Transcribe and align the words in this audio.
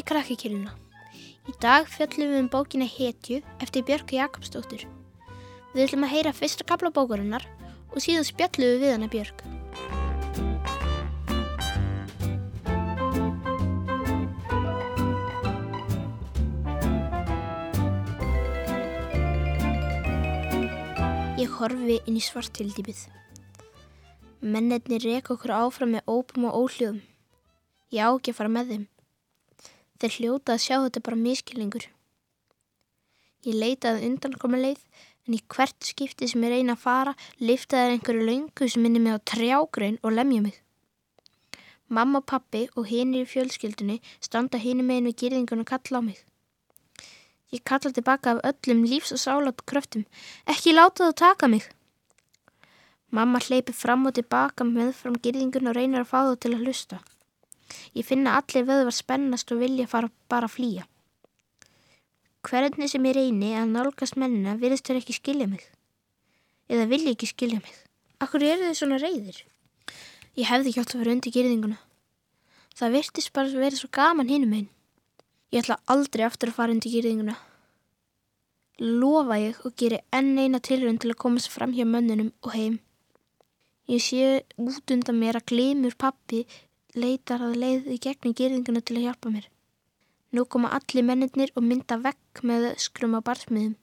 í 0.00 0.06
krakkikiluna. 0.06 0.72
Í 1.48 1.52
dag 1.60 1.88
fjöllum 1.90 2.32
við 2.32 2.42
um 2.44 2.48
bókina 2.52 2.86
Hetju 2.88 3.40
eftir 3.60 3.84
Björk 3.84 4.12
Jakobsdóttur. 4.16 4.86
Við 5.74 5.84
ætlum 5.84 6.06
að 6.06 6.14
heyra 6.14 6.32
fyrsta 6.36 6.64
kapla 6.68 6.92
bókurinnar 6.94 7.44
og 7.90 8.00
síðan 8.00 8.28
spjallum 8.28 8.70
við 8.70 8.84
við 8.84 8.94
hana 8.94 9.10
Björk. 9.12 9.42
Ég 21.40 21.52
horfi 21.56 21.98
inn 22.04 22.16
í 22.16 22.24
svartildýpið. 22.24 23.02
Mennirni 24.40 25.00
reka 25.02 25.34
okkur 25.36 25.52
áfram 25.56 25.92
með 25.96 26.08
ópum 26.08 26.48
og 26.48 26.56
óhljóðum. 26.64 27.02
Ég 27.92 28.00
á 28.00 28.08
ekki 28.14 28.32
að 28.32 28.40
fara 28.40 28.54
með 28.56 28.72
þeim. 28.72 28.88
Þeir 30.00 30.16
hljóta 30.16 30.56
að 30.56 30.62
sjá 30.64 30.76
þetta 30.80 31.02
bara 31.06 31.20
miskilningur. 31.20 31.86
Ég 33.44 33.56
leitaði 33.56 34.08
undankomuleið 34.08 34.80
en 35.28 35.36
í 35.36 35.40
hvert 35.52 35.76
skipti 35.84 36.28
sem 36.28 36.42
ég 36.44 36.54
reyna 36.54 36.76
að 36.76 36.84
fara 36.84 37.12
liftaði 37.40 37.96
einhverju 37.96 38.24
laungu 38.26 38.68
sem 38.68 38.82
minni 38.84 39.02
mig 39.04 39.16
á 39.16 39.20
trjágrun 39.32 40.00
og 40.02 40.16
lemja 40.16 40.46
mig. 40.46 40.56
Mamma 41.88 42.20
pappi 42.20 42.68
og 42.78 42.86
hinir 42.86 43.26
í 43.26 43.28
fjölskyldunni 43.28 43.98
standa 44.22 44.60
hinu 44.62 44.84
meginu 44.86 45.12
gyrðingun 45.12 45.64
og 45.64 45.70
kalla 45.72 46.00
á 46.00 46.02
mig. 46.08 46.18
Ég 47.50 47.64
kalla 47.66 47.90
tilbaka 47.90 48.36
af 48.36 48.42
öllum 48.50 48.84
lífs- 48.86 49.12
og 49.12 49.18
sálat 49.18 49.64
kröftum. 49.66 50.04
Ekki 50.46 50.72
láta 50.72 51.08
það 51.08 51.16
taka 51.16 51.48
mig. 51.48 51.64
Mamma 53.10 53.40
hleypi 53.42 53.72
fram 53.74 54.06
og 54.06 54.14
tilbaka 54.14 54.64
með 54.64 54.92
fram 54.94 55.16
gyrðingun 55.18 55.68
og 55.68 55.74
reynir 55.74 56.04
að 56.04 56.10
fá 56.12 56.18
það 56.28 56.40
til 56.40 56.54
að 56.54 56.62
hlusta. 56.62 57.00
Ég 57.94 58.06
finna 58.06 58.36
allir 58.38 58.66
vöðvar 58.68 58.94
spennast 58.94 59.52
og 59.54 59.60
vilja 59.62 59.88
fara 59.90 60.10
bara 60.30 60.48
að 60.48 60.56
flýja. 60.56 60.86
Hvernig 62.46 62.88
sem 62.88 63.04
ég 63.04 63.16
reyni 63.18 63.52
að 63.58 63.74
nálgast 63.74 64.16
mennina 64.16 64.56
virðist 64.60 64.88
þér 64.88 65.02
ekki 65.02 65.16
skilja 65.18 65.46
mig. 65.50 65.62
Eða 66.72 66.88
vilja 66.88 67.12
ekki 67.12 67.28
skilja 67.28 67.60
mig. 67.60 67.74
Akkur 68.20 68.44
eru 68.44 68.70
þið 68.70 68.78
svona 68.78 69.00
reyðir? 69.02 69.42
Ég 70.38 70.48
hefði 70.48 70.70
ekki 70.70 70.82
átt 70.82 70.94
að 70.94 71.02
vera 71.02 71.14
undir 71.16 71.34
gyrðinguna. 71.34 71.78
Það 72.78 72.94
virtist 72.96 73.32
bara 73.36 73.50
að 73.50 73.64
vera 73.64 73.76
svo 73.76 73.90
gaman 73.92 74.30
hinum 74.32 74.56
einn. 74.56 74.68
Ég 75.52 75.64
ætla 75.64 75.80
aldrei 75.90 76.24
aftur 76.24 76.52
að 76.52 76.58
fara 76.60 76.74
undir 76.76 76.94
gyrðinguna. 76.94 77.36
Lofa 78.80 79.36
ég 79.36 79.58
og 79.66 79.74
geri 79.76 79.98
enn 80.16 80.38
eina 80.38 80.62
tilrönd 80.64 81.02
til 81.02 81.10
að 81.12 81.20
komast 81.20 81.50
fram 81.52 81.74
hjá 81.76 81.84
mönnunum 81.84 82.30
og 82.40 82.54
heim. 82.54 82.78
Ég 83.90 84.00
sé 84.00 84.44
út 84.56 84.94
undan 84.94 85.18
mér 85.20 85.40
að 85.40 85.50
glimur 85.50 85.96
pappi 85.98 86.46
leitar 86.94 87.42
að 87.44 87.58
leið 87.62 87.88
í 87.94 87.98
gegnum 88.02 88.34
gyrðinguna 88.36 88.82
til 88.82 88.96
að 88.98 89.06
hjálpa 89.06 89.32
mér. 89.34 89.48
Nú 90.30 90.44
koma 90.46 90.70
allir 90.76 91.06
mennirnir 91.06 91.50
og 91.56 91.66
mynda 91.66 91.98
vekk 91.98 92.42
með 92.46 92.66
skrum 92.78 93.16
á 93.18 93.20
barsmiðum. 93.26 93.74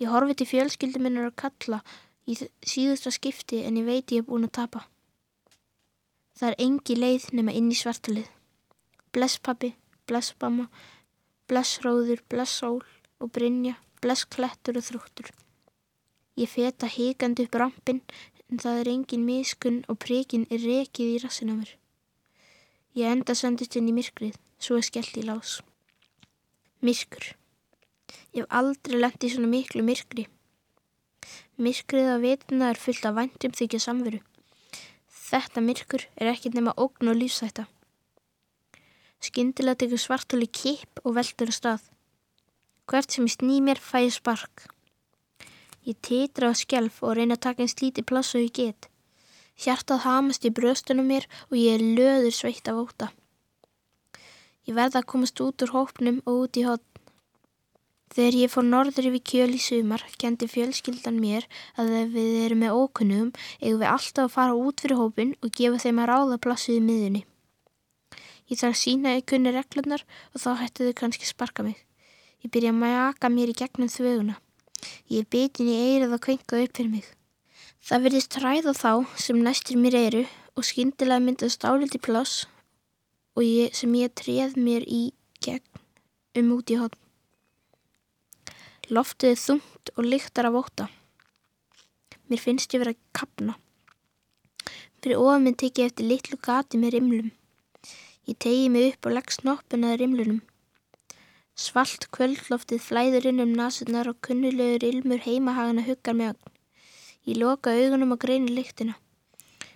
Ég 0.00 0.08
horfi 0.08 0.36
til 0.38 0.48
fjölskyldum 0.48 1.04
minnar 1.04 1.28
að 1.28 1.38
kalla 1.42 1.80
í 2.30 2.36
síðusta 2.38 3.10
skipti 3.12 3.64
en 3.66 3.80
ég 3.80 3.88
veit 3.88 4.14
ég 4.14 4.22
er 4.22 4.28
búin 4.28 4.46
að 4.46 4.54
tapa. 4.60 4.84
Það 6.38 6.48
er 6.52 6.62
engi 6.64 6.96
leið 6.96 7.26
nema 7.36 7.52
inn 7.58 7.68
í 7.68 7.76
svartalið. 7.76 8.30
Bless 9.12 9.42
pappi, 9.42 9.74
bless 10.06 10.32
mamma, 10.40 10.68
bless 11.50 11.82
róður, 11.84 12.22
bless 12.30 12.62
sól 12.62 12.80
og 13.20 13.32
brinja, 13.34 13.74
bless 14.00 14.24
klettur 14.24 14.78
og 14.78 14.86
þrúttur. 14.86 15.34
Ég 16.38 16.48
feta 16.48 16.88
híkandi 16.88 17.44
upp 17.48 17.58
rampin 17.58 18.00
en 18.48 18.62
það 18.62 18.80
er 18.80 18.94
engin 18.94 19.26
miskun 19.26 19.82
og 19.90 19.98
prekin 20.06 20.46
er 20.48 20.62
rekið 20.62 21.16
í 21.16 21.20
rassina 21.26 21.58
mér. 21.58 21.74
Ég 22.98 23.06
enda 23.06 23.36
sendist 23.38 23.76
inn 23.78 23.86
í 23.86 23.94
myrkrið, 23.94 24.34
svo 24.58 24.80
er 24.80 24.82
skellt 24.82 25.14
í 25.20 25.22
lás. 25.22 25.60
Myrkur. 26.82 27.36
Ég 28.34 28.42
hef 28.42 28.50
aldrei 28.50 28.98
lent 28.98 29.22
í 29.22 29.30
svona 29.30 29.46
miklu 29.52 29.84
myrkri. 29.86 30.24
Myrkrið 31.62 32.10
á 32.10 32.18
vituna 32.18 32.72
er 32.72 32.80
fullt 32.82 33.06
af 33.06 33.14
væntum 33.14 33.54
þykja 33.54 33.80
samveru. 33.86 34.18
Þetta 35.30 35.62
myrkur 35.62 36.08
er 36.18 36.32
ekkit 36.32 36.58
nema 36.58 36.74
ógn 36.74 37.12
og 37.12 37.20
lífsætta. 37.20 37.68
Skyndilega 39.22 39.84
tekur 39.84 40.02
svartúli 40.02 40.50
kip 40.50 40.98
og 41.04 41.14
veldur 41.14 41.52
á 41.52 41.54
stað. 41.54 41.82
Hvert 42.90 43.14
sem 43.14 43.30
ég 43.30 43.36
sný 43.38 43.62
mér 43.62 43.78
fæ 43.78 44.02
ég 44.02 44.16
spark. 44.18 44.66
Ég 45.86 45.94
titra 46.02 46.50
á 46.50 46.58
skjelf 46.58 47.04
og 47.06 47.14
reyna 47.14 47.38
að 47.38 47.44
taka 47.46 47.62
einn 47.62 47.70
slíti 47.70 48.02
plass 48.02 48.34
og 48.34 48.42
ég 48.42 48.56
get. 48.58 48.89
Hjartað 49.60 50.04
hamast 50.06 50.46
í 50.48 50.52
bröstunum 50.56 51.10
mér 51.10 51.26
og 51.50 51.58
ég 51.60 51.76
er 51.76 51.82
löður 51.84 52.32
sveitt 52.32 52.68
af 52.70 52.78
óta. 52.80 53.10
Ég 54.68 54.76
verða 54.76 55.02
að 55.02 55.10
komast 55.12 55.40
út 55.44 55.64
úr 55.64 55.74
hópnum 55.74 56.22
og 56.24 56.46
út 56.46 56.60
í 56.60 56.64
hotn. 56.64 56.86
Þegar 58.10 58.36
ég 58.40 58.50
fór 58.50 58.64
norður 58.66 59.06
yfir 59.10 59.22
kjöl 59.30 59.52
í 59.54 59.60
sumar, 59.62 60.02
kendi 60.18 60.48
fjölskyldan 60.50 61.20
mér 61.22 61.44
að 61.78 61.92
ef 62.00 62.08
við 62.16 62.38
erum 62.46 62.64
með 62.64 62.78
ókunnum, 62.80 63.28
eigum 63.60 63.82
við 63.84 63.90
alltaf 63.92 64.24
að 64.24 64.34
fara 64.34 64.56
út 64.58 64.82
fyrir 64.82 64.98
hópin 64.98 65.36
og 65.44 65.52
gefa 65.54 65.78
þeim 65.84 66.00
að 66.02 66.10
ráða 66.10 66.40
plassið 66.42 66.80
í 66.80 66.82
miðunni. 66.88 67.22
Ég 68.50 68.58
þarf 68.58 68.74
að 68.74 68.80
sína 68.80 69.14
í 69.14 69.22
kunni 69.22 69.54
reglunar 69.54 70.02
og 70.34 70.42
þá 70.42 70.50
hættu 70.64 70.88
þau 70.88 70.98
kannski 71.04 71.28
sparka 71.28 71.62
mig. 71.62 71.78
Ég 72.42 72.50
byrja 72.50 72.72
að 72.74 72.80
mæaka 72.82 73.30
mér 73.30 73.52
í 73.52 73.58
gegnum 73.60 73.92
þvöguna. 73.92 74.40
Ég 75.12 75.22
er 75.22 75.30
bitin 75.30 75.70
í 75.70 75.78
eirað 75.78 76.16
að 76.16 76.24
kvenka 76.26 76.62
upp 76.64 76.78
fyrir 76.80 76.94
mig. 76.96 77.06
Það 77.90 78.04
verðist 78.06 78.36
ræða 78.38 78.72
þá 78.78 78.90
sem 79.18 79.38
næstir 79.42 79.78
mér 79.82 79.94
eru 79.98 80.20
og 80.54 80.62
skyndilega 80.62 81.24
myndast 81.24 81.64
áliti 81.66 81.98
pláss 81.98 82.44
og 83.34 83.42
ég, 83.42 83.72
sem 83.74 83.90
ég 83.98 84.12
treð 84.14 84.52
mér 84.54 84.84
í 84.86 85.00
gegn 85.42 85.80
um 86.38 86.52
út 86.54 86.70
í 86.70 86.76
hotn. 86.78 87.00
Loftið 88.94 89.32
er 89.32 89.40
þungt 89.42 89.90
og 89.96 90.06
lyktar 90.06 90.46
af 90.46 90.58
óta. 90.60 90.86
Mér 92.30 92.38
finnst 92.44 92.70
ég 92.78 92.84
vera 92.84 92.94
að 92.94 93.00
kapna. 93.10 93.56
Fyrir 95.02 95.18
ofan 95.24 95.48
minn 95.48 95.58
teki 95.58 95.82
ég 95.82 95.90
eftir 95.90 96.06
litlu 96.12 96.38
gati 96.46 96.78
með 96.78 96.94
rimlum. 96.94 97.34
Ég 98.30 98.38
tegi 98.38 98.70
mig 98.70 98.92
upp 98.92 99.10
og 99.10 99.16
legg 99.18 99.34
snoppin 99.34 99.88
að 99.90 99.96
rimlunum. 100.04 100.38
Svalt 101.58 102.06
kvöldloftið 102.14 102.86
flæður 102.86 103.32
inn 103.32 103.42
um 103.48 103.58
nasurnar 103.58 104.14
og 104.14 104.22
kunnulegur 104.22 104.86
ilmur 104.92 105.26
heimahagana 105.26 105.88
huggar 105.90 106.14
með 106.22 106.36
agn. 106.36 106.56
Ég 107.28 107.36
loka 107.36 107.72
augunum 107.76 108.14
og 108.14 108.20
greini 108.22 108.54
lyktina. 108.56 108.94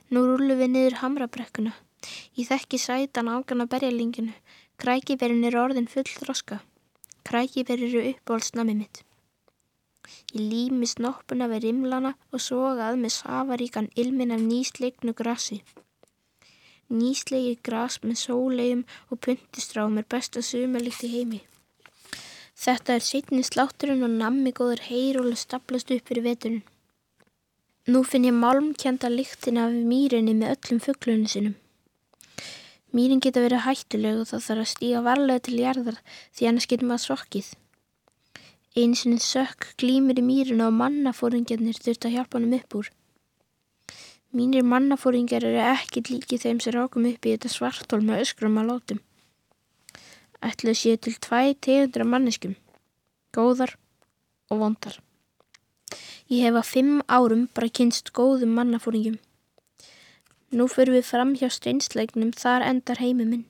Nú 0.08 0.22
rúlu 0.24 0.54
við 0.56 0.70
niður 0.72 1.00
hamrabrekkuna. 1.02 1.74
Ég 2.38 2.48
þekki 2.48 2.78
sætan 2.80 3.28
ágana 3.28 3.66
berjalinginu. 3.68 4.32
Krækiberin 4.80 5.44
er 5.44 5.58
orðin 5.60 5.88
full 5.88 6.08
þroska. 6.08 6.62
Krækiber 7.24 7.84
eru 7.84 8.00
uppbólsnami 8.10 8.74
mitt. 8.80 9.04
Ég 10.32 10.40
lími 10.50 10.88
snoppuna 10.88 11.48
við 11.52 11.68
rimlana 11.68 12.16
og 12.32 12.42
sogað 12.46 12.98
með 13.00 13.16
safaríkan 13.20 13.92
ilmin 13.94 14.34
af 14.34 14.42
nýsleiknu 14.48 15.14
grassi. 15.16 15.62
Nýslegi 16.92 17.56
gras 17.64 18.00
með 18.02 18.20
sólegjum 18.24 18.84
og 19.10 19.20
puntistrám 19.24 19.96
er 20.00 20.08
besta 20.08 20.42
sumarlikt 20.44 21.04
í 21.06 21.12
heimi. 21.14 21.40
Þetta 22.64 22.96
er 22.96 23.04
sitni 23.04 23.42
slátturinn 23.44 24.04
og 24.06 24.12
nammi 24.20 24.52
góður 24.52 24.84
heyrólu 24.88 25.36
staplast 25.36 25.92
upp 25.94 26.08
fyrir 26.08 26.28
veturinn. 26.28 26.62
Nú 27.84 28.00
finn 28.08 28.24
ég 28.24 28.32
malmkjanda 28.32 29.10
lyktin 29.12 29.58
af 29.60 29.74
mýrinni 29.76 30.32
með 30.32 30.54
öllum 30.54 30.78
fugglunum 30.80 31.26
sinum. 31.28 31.56
Mýrin 32.96 33.20
geta 33.20 33.42
verið 33.44 33.66
hættuleg 33.66 34.22
og 34.22 34.30
það 34.30 34.44
þarf 34.46 34.62
að 34.62 34.70
stíga 34.70 35.02
varlega 35.04 35.42
til 35.44 35.58
jarðar 35.58 35.98
því 36.32 36.48
annars 36.48 36.68
getur 36.70 36.88
maður 36.88 37.04
sokkið. 37.04 37.52
Einsinni 38.80 39.20
sökk 39.20 39.68
glýmir 39.76 40.22
í 40.22 40.24
mýrinu 40.24 40.64
og 40.64 40.78
mannafóringjarnir 40.78 41.76
þurft 41.84 42.08
að 42.08 42.16
hjálpa 42.16 42.40
hann 42.40 42.56
upp 42.56 42.80
úr. 42.80 42.92
Mínir 44.32 44.64
mannafóringar 44.64 45.44
eru 45.44 45.60
ekkit 45.68 46.08
líki 46.14 46.40
þeim 46.40 46.64
sem 46.64 46.72
rákum 46.72 47.04
upp 47.12 47.28
í 47.28 47.36
þetta 47.36 47.52
svartól 47.52 48.00
með 48.00 48.24
öskrum 48.24 48.62
að 48.64 48.70
látum. 48.72 49.04
Ætlaðu 50.40 50.80
séu 50.80 50.96
til 51.04 51.18
tvæ 51.20 51.52
tegundra 51.60 52.08
manneskum, 52.08 52.56
góðar 53.36 53.76
og 54.48 54.64
vondar. 54.64 55.04
Ég 56.32 56.46
hef 56.46 56.56
að 56.56 56.70
fimm 56.70 57.00
árum 57.06 57.48
bara 57.52 57.68
kynst 57.68 58.12
góðum 58.16 58.54
mannafóringum. 58.56 59.18
Nú 60.54 60.68
fyrir 60.72 60.96
við 60.96 61.08
fram 61.10 61.34
hjá 61.36 61.50
steinsleiknum, 61.52 62.30
þar 62.32 62.64
endar 62.64 63.02
heimi 63.02 63.26
minn. 63.28 63.44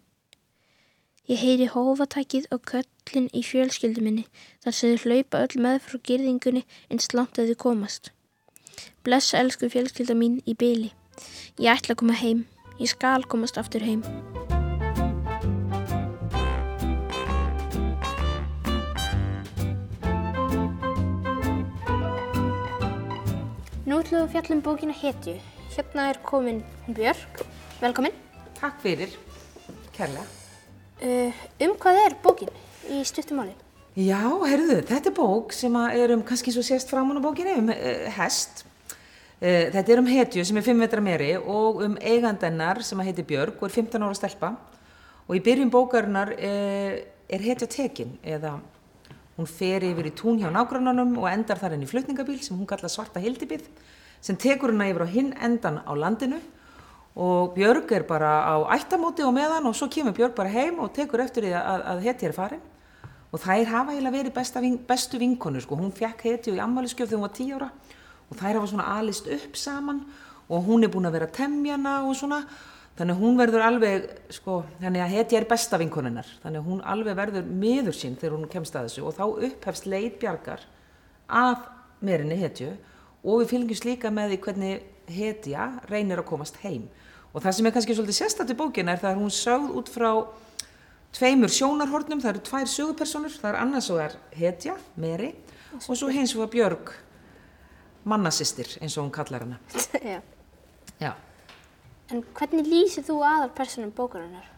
Ég 1.31 1.41
heyri 1.41 1.69
hófatækið 1.71 2.51
og 2.53 2.65
köllin 2.69 3.31
í 3.33 3.45
fjölskyldu 3.47 4.03
minni, 4.05 4.27
þar 4.65 4.77
sem 4.77 4.93
þau 4.93 5.07
hlaupa 5.07 5.45
öll 5.47 5.63
með 5.67 5.81
frá 5.87 6.01
girðingunni 6.11 6.65
eins 6.91 7.13
langt 7.15 7.39
að 7.39 7.55
þau 7.55 7.63
komast. 7.69 8.11
Blessa 9.07 9.39
elsku 9.41 9.71
fjölskylda 9.73 10.19
mín 10.19 10.41
í 10.45 10.57
byli. 10.59 10.91
Ég 11.57 11.79
ætla 11.79 11.95
að 11.95 12.03
koma 12.03 12.19
heim. 12.19 12.45
Ég 12.81 12.91
skal 12.91 13.25
komast 13.31 13.61
aftur 13.61 13.87
heim. 13.87 14.03
Ætlum 24.05 24.21
við 24.21 24.25
að 24.27 24.33
fjalla 24.35 24.55
um 24.55 24.63
bókina 24.65 24.95
Hetju. 24.99 25.35
Hérna 25.73 26.03
er 26.11 26.19
komin 26.21 26.59
hún 26.85 26.97
Björk. 26.97 27.39
Velkomin. 27.81 28.13
Takk 28.59 28.83
fyrir, 28.83 29.15
kærlega. 29.97 30.25
Uh, 31.01 31.39
um 31.65 31.73
hvað 31.81 32.01
er 32.03 32.17
bókin 32.21 32.51
í 32.93 33.01
stuttumáli? 33.09 33.55
Já, 33.97 34.21
heyrðu, 34.45 34.83
þetta 34.91 35.09
er 35.09 35.17
bók 35.17 35.55
sem 35.57 35.79
er 35.87 36.13
um, 36.19 36.25
kannski 36.27 36.53
svo 36.53 36.61
sést 36.67 36.93
fram 36.93 37.15
á 37.17 37.25
bókinni, 37.25 37.57
um 37.63 37.73
uh, 37.73 38.11
hest. 38.19 38.67
Uh, 39.41 39.73
þetta 39.73 39.97
er 39.97 40.03
um 40.03 40.13
hetju 40.13 40.45
sem 40.45 40.61
er 40.61 40.69
5 40.69 40.81
metra 40.83 41.01
meri 41.01 41.33
og 41.39 41.81
um 41.87 41.97
eigandennar 41.97 42.83
sem 42.85 43.01
að 43.01 43.09
heiti 43.09 43.25
Björg 43.33 43.57
og 43.57 43.71
er 43.71 43.77
15 43.79 44.05
ára 44.05 44.21
stelpa. 44.21 44.53
Og 45.25 45.39
í 45.39 45.45
byrjun 45.49 45.73
bókarinnar 45.73 46.37
uh, 46.37 46.95
er 47.25 47.49
hetja 47.49 47.71
tekin 47.73 48.19
eða 48.21 48.59
hún 49.39 49.49
fer 49.51 49.83
yfir 49.83 50.09
í 50.11 50.15
tún 50.15 50.39
hjá 50.39 50.51
nágrannanum 50.53 51.17
og 51.19 51.29
endar 51.31 51.59
þar 51.59 51.77
inn 51.77 51.87
í 51.87 51.91
flutningabíl 51.91 52.41
sem 52.43 52.57
hún 52.57 52.69
kalla 52.71 52.91
svarta 52.91 53.23
hildibið 53.23 53.67
sem 54.25 54.37
tekur 54.41 54.73
hana 54.73 54.89
yfir 54.91 55.05
á 55.05 55.09
hinn 55.11 55.33
endan 55.43 55.81
á 55.83 55.93
landinu. 55.93 56.39
Og 57.15 57.55
Björg 57.55 57.91
er 57.95 58.03
bara 58.07 58.43
á 58.43 58.55
ættamóti 58.75 59.23
og 59.23 59.35
meðan 59.35 59.67
og 59.71 59.77
svo 59.79 59.87
kemur 59.87 60.15
Björg 60.17 60.35
bara 60.35 60.51
heim 60.51 60.81
og 60.83 60.95
tekur 60.95 61.23
eftir 61.23 61.47
því 61.47 61.53
að, 61.59 61.83
að 61.93 62.07
hetja 62.09 62.29
er 62.29 62.35
farin. 62.35 62.63
Og 63.35 63.43
þær 63.43 63.71
hafa 63.71 63.95
eiginlega 63.95 64.17
verið 64.31 64.61
ving, 64.63 64.79
bestu 64.87 65.19
vinkonur 65.19 65.63
sko, 65.63 65.79
hún 65.79 65.95
fekk 65.95 66.23
hetju 66.23 66.55
í 66.55 66.63
ammaliðskjöf 66.63 67.11
þegar 67.11 67.19
hún 67.19 67.27
var 67.27 67.35
10 67.35 67.55
ára 67.59 67.71
og 68.31 68.39
þær 68.39 68.59
hafa 68.59 68.71
svona 68.71 68.87
alist 68.99 69.27
upp 69.31 69.57
saman 69.59 70.05
og 70.49 70.67
hún 70.69 70.85
er 70.85 70.93
búin 70.93 71.09
að 71.09 71.19
vera 71.19 71.31
temjana 71.31 71.97
og 72.07 72.15
svona 72.19 72.45
þannig 72.99 73.21
hún 73.21 73.39
verður 73.39 73.67
alveg 73.67 74.09
sko, 74.33 74.63
þannig 74.81 75.05
að 75.05 75.15
hetja 75.19 75.39
er 75.41 75.49
besta 75.51 75.81
vinkonunnar 75.81 76.29
þannig 76.43 76.63
að 76.63 76.69
hún 76.71 76.83
alveg 76.95 77.17
verður 77.19 77.47
miður 77.49 77.97
sín 77.99 78.19
þegar 78.21 78.37
hún 78.39 78.51
kemst 78.53 78.77
að 78.77 78.89
þessu 78.89 79.07
og 79.09 79.17
þá 79.17 79.25
upphefst 79.49 79.89
leit 79.91 80.19
Bjargar 80.23 80.67
að 81.29 81.71
merinni 82.05 82.39
hetju 82.39 82.75
og 83.25 83.41
við 83.41 83.55
fylgjumst 83.55 83.89
líka 83.89 84.13
með 84.15 84.35
því 84.35 84.41
hvernig 84.47 84.91
hetja 85.15 85.71
reynir 85.91 86.23
að 86.23 86.31
komast 86.31 86.61
heim 86.63 86.87
Og 87.35 87.43
það 87.43 87.57
sem 87.57 87.67
er 87.67 87.73
kannski 87.75 87.95
svolítið 87.99 88.17
sérstættu 88.21 88.55
bókin 88.55 88.91
er 88.91 89.01
það 89.03 89.11
að 89.11 89.23
hún 89.25 89.33
sögð 89.35 89.71
út 89.81 89.89
frá 89.91 90.11
tveimur 91.15 91.51
sjónarhornum, 91.51 92.21
það 92.23 92.31
eru 92.31 92.43
tvær 92.47 92.69
sögupersonur, 92.71 93.35
það 93.35 93.49
er 93.51 93.59
annars 93.59 93.89
og 93.91 93.99
það 93.99 94.05
er 94.07 94.15
Hetja, 94.39 94.75
Meri 95.03 95.33
og 95.81 95.99
svo 95.99 96.11
hins 96.15 96.35
og 96.37 96.45
að 96.45 96.53
Björg, 96.55 96.93
mannasistir 98.07 98.71
eins 98.79 98.95
og 98.95 99.09
hún 99.09 99.15
kallar 99.15 99.47
hana. 99.47 99.59
Já. 100.13 100.21
Já. 101.03 101.11
En 102.13 102.21
hvernig 102.37 102.67
lýsið 102.69 103.07
þú 103.09 103.21
aðal 103.25 103.53
personum 103.57 103.93
bókarinnar? 103.97 104.51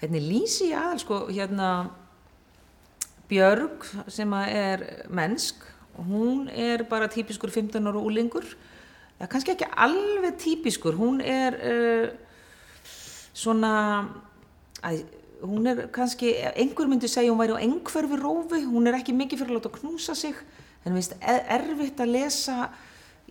Hvernig 0.00 0.24
lýsi 0.24 0.72
ég 0.72 0.80
aðal, 0.80 0.98
sko, 1.00 1.20
hérna 1.30 1.68
Björg 3.30 3.86
sem 4.12 4.32
er 4.38 4.82
mennsk, 5.08 5.62
hún 5.96 6.48
er 6.52 6.84
bara 6.90 7.08
típiskur 7.10 7.50
15 7.50 7.86
ára 7.88 8.02
úlingur 8.02 8.44
ja, 9.20 9.26
kannski 9.26 9.54
ekki 9.54 9.68
alveg 9.72 10.36
típiskur, 10.42 10.98
hún 10.98 11.22
er 11.24 11.56
uh, 11.56 12.10
svona, 13.32 13.72
að, 14.84 15.06
hún 15.40 15.70
er 15.70 15.86
kannski, 15.94 16.34
einhver 16.52 16.90
myndi 16.90 17.08
segja 17.10 17.32
hún 17.32 17.40
væri 17.40 17.56
á 17.56 17.64
einhverfi 17.64 18.20
rófi, 18.20 18.62
hún 18.66 18.90
er 18.90 18.98
ekki 18.98 19.16
mikið 19.16 19.42
fyrir 19.42 19.54
að 19.54 19.60
láta 19.60 19.74
knúsa 19.78 20.18
sig, 20.18 20.36
en 20.84 20.98
veist, 20.98 21.16
erfitt 21.22 22.02
að 22.02 22.14
lesa 22.18 22.58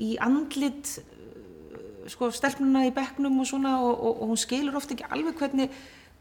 í 0.01 0.15
andlit 0.23 0.97
sko, 2.11 2.29
stelpnuna 2.33 2.85
í 2.87 2.93
bekknum 2.95 3.39
og 3.41 3.49
svona 3.49 3.77
og, 3.81 3.93
og, 3.95 4.21
og 4.21 4.33
hún 4.33 4.41
skilur 4.41 4.77
ofta 4.77 4.95
ekki 4.95 5.07
alveg 5.09 5.39
hvernig, 5.39 5.71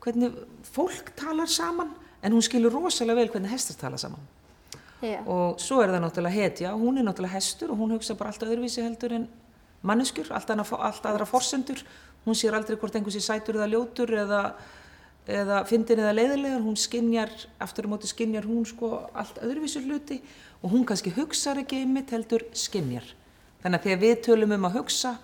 hvernig 0.05 0.33
fólk 0.75 1.13
talar 1.19 1.51
saman, 1.51 1.93
en 2.25 2.33
hún 2.33 2.45
skilur 2.45 2.73
rosalega 2.73 3.21
vel 3.21 3.33
hvernig 3.35 3.53
hestar 3.53 3.79
tala 3.81 4.01
saman. 4.01 4.23
Yeah. 5.05 5.25
og 5.29 5.59
svo 5.61 5.83
er 5.83 5.91
það 5.93 6.01
náttúrulega 6.01 6.33
hetja, 6.33 6.71
hún 6.81 6.97
er 6.97 7.05
náttúrulega 7.05 7.37
hestur 7.37 7.73
og 7.75 7.81
hún 7.83 7.91
hugsa 7.93 8.15
bara 8.17 8.31
alltaf 8.33 8.49
öðruvísi 8.49 8.81
heldur 8.81 9.13
en 9.13 9.27
manneskjur, 9.85 10.31
allt, 10.33 10.53
allt 10.55 11.09
aðra 11.11 11.27
forsendur, 11.29 11.83
hún 12.25 12.39
sér 12.39 12.57
aldrei 12.57 12.79
hvort 12.81 12.97
einhversi 12.97 13.21
sætur 13.21 13.59
eða 13.59 13.69
ljótur 13.75 14.15
eða, 14.23 14.41
eða 15.29 15.61
fyndin 15.69 16.01
eða 16.01 16.15
leiðilegar, 16.17 16.63
hún 16.65 16.79
skinjar, 16.81 17.35
aftur 17.61 17.85
á 17.85 17.93
móti 17.93 18.09
skinjar 18.09 18.49
hún 18.49 18.65
sko 18.69 18.95
allt 19.13 19.43
öðruvísu 19.45 19.85
hluti 19.85 20.23
og 20.63 20.73
hún 20.73 20.87
kannski 20.89 21.13
hugsaður 21.13 21.65
ekki 21.67 21.83
einmitt 21.83 22.15
heldur 22.15 22.47
skinjar. 22.57 23.05
Þannig 23.61 23.81
að 23.81 23.89
þegar 23.89 24.03
við 24.07 24.17
tölum 24.25 24.57
um 24.57 24.69
að 24.71 24.79
hugsa, 24.79 25.17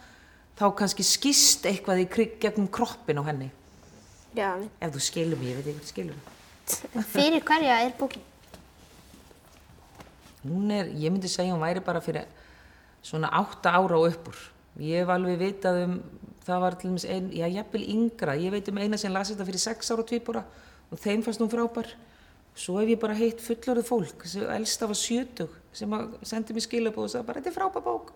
þá 0.61 0.67
kannski 0.77 1.05
skist 1.07 1.65
eitthvað 1.69 2.03
í 2.03 2.09
krigg 2.12 2.37
gegnum 2.43 2.69
kroppin 2.69 3.21
á 3.21 3.25
henni. 3.31 3.49
Já. 4.37 4.53
Ef 4.79 4.93
þú 4.95 5.03
skilur 5.03 5.41
mér, 5.41 5.55
ég 5.55 5.61
veit 5.61 5.71
ekki 5.71 5.81
hvað 5.81 5.93
skilur 5.95 6.19
það. 6.21 7.07
Fyrir 7.15 7.47
hverja 7.49 7.79
er 7.87 7.95
bókin? 7.99 8.27
Hún 10.45 10.71
er, 10.73 10.93
ég 10.97 11.12
myndi 11.12 11.29
segja, 11.29 11.55
hún 11.55 11.65
væri 11.65 11.83
bara 11.85 12.03
fyrir 12.05 12.29
svona 13.03 13.33
átta 13.41 13.73
ára 13.73 13.99
og 13.99 14.12
uppur. 14.12 14.37
Ég 14.81 15.03
hef 15.03 15.11
alveg 15.12 15.41
vitað 15.41 15.81
um, 15.87 15.97
það 16.47 16.62
var 16.62 16.77
til 16.79 16.91
dæmis 16.91 17.09
einn, 17.09 17.33
já, 17.35 17.47
jafnvel 17.51 17.89
yngra, 17.97 18.37
ég 18.39 18.55
veit 18.55 18.71
um 18.71 18.81
eina 18.81 19.01
sem 19.01 19.12
lasi 19.12 19.35
þetta 19.35 19.49
fyrir 19.49 19.65
sex 19.65 19.91
ára 19.93 20.07
tvíbúra 20.07 20.45
og 20.91 21.01
þeim 21.01 21.25
fannst 21.27 21.43
hún 21.43 21.53
frábær. 21.53 21.91
Svo 22.61 22.79
hef 22.81 22.93
ég 22.93 23.01
bara 23.01 23.17
heitt 23.17 23.43
fullorðið 23.43 23.89
fólk, 23.89 24.25
elsta 24.55 24.89
var 24.91 24.99
sjötug, 24.99 25.53
sem 25.73 25.93
sendi 26.27 26.57
mér 26.57 26.67
skilabóð 26.67 27.07
og 27.07 27.12
sagði 27.12 27.29
bara, 27.29 27.43
þetta 27.43 27.53
er 27.53 27.59
frábær 27.59 27.87
bók. 27.87 28.15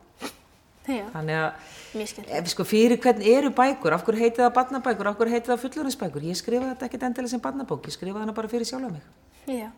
Já, 0.85 1.07
Þannig 1.15 1.39
að, 1.41 1.71
mjög 1.97 2.51
sko, 2.53 2.67
fyrir 2.69 3.01
hvern 3.01 3.23
eru 3.25 3.51
bækur, 3.57 3.95
af 3.97 4.03
hverju 4.05 4.21
heitið 4.21 4.43
það 4.43 4.51
barnabækur, 4.59 5.09
af 5.09 5.17
hverju 5.17 5.33
heitið 5.33 5.53
það 5.55 5.63
fullorðinsbækur? 5.63 6.27
Ég 6.29 6.37
skrifa 6.37 6.75
þetta 6.75 6.89
ekkert 6.91 7.07
endilega 7.09 7.33
sem 7.33 7.41
barnabók, 7.41 7.89
ég 7.89 7.97
skrifa 7.97 8.21
hana 8.21 8.35
bara 8.37 8.51
fyrir 8.53 8.69
sjálfa 8.69 8.91
mig. 8.93 9.07
Já. 9.49 9.71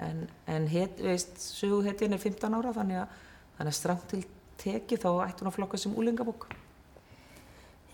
En, 0.00 0.24
en 0.48 0.68
het, 0.72 0.96
veist, 1.04 1.36
söguhetjan 1.60 2.16
er 2.16 2.22
15 2.24 2.56
ára, 2.56 2.72
þannig 2.76 3.02
að 3.02 3.14
Þannig 3.56 3.72
að 3.72 3.78
stramt 3.78 4.04
til 4.10 4.22
teki 4.60 4.98
þá 5.00 5.08
ætti 5.24 5.40
hún 5.42 5.50
að 5.50 5.56
flokka 5.56 5.78
sem 5.80 5.94
úlingabók. 5.96 6.46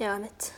Já, 0.00 0.16
mitt. 0.18 0.48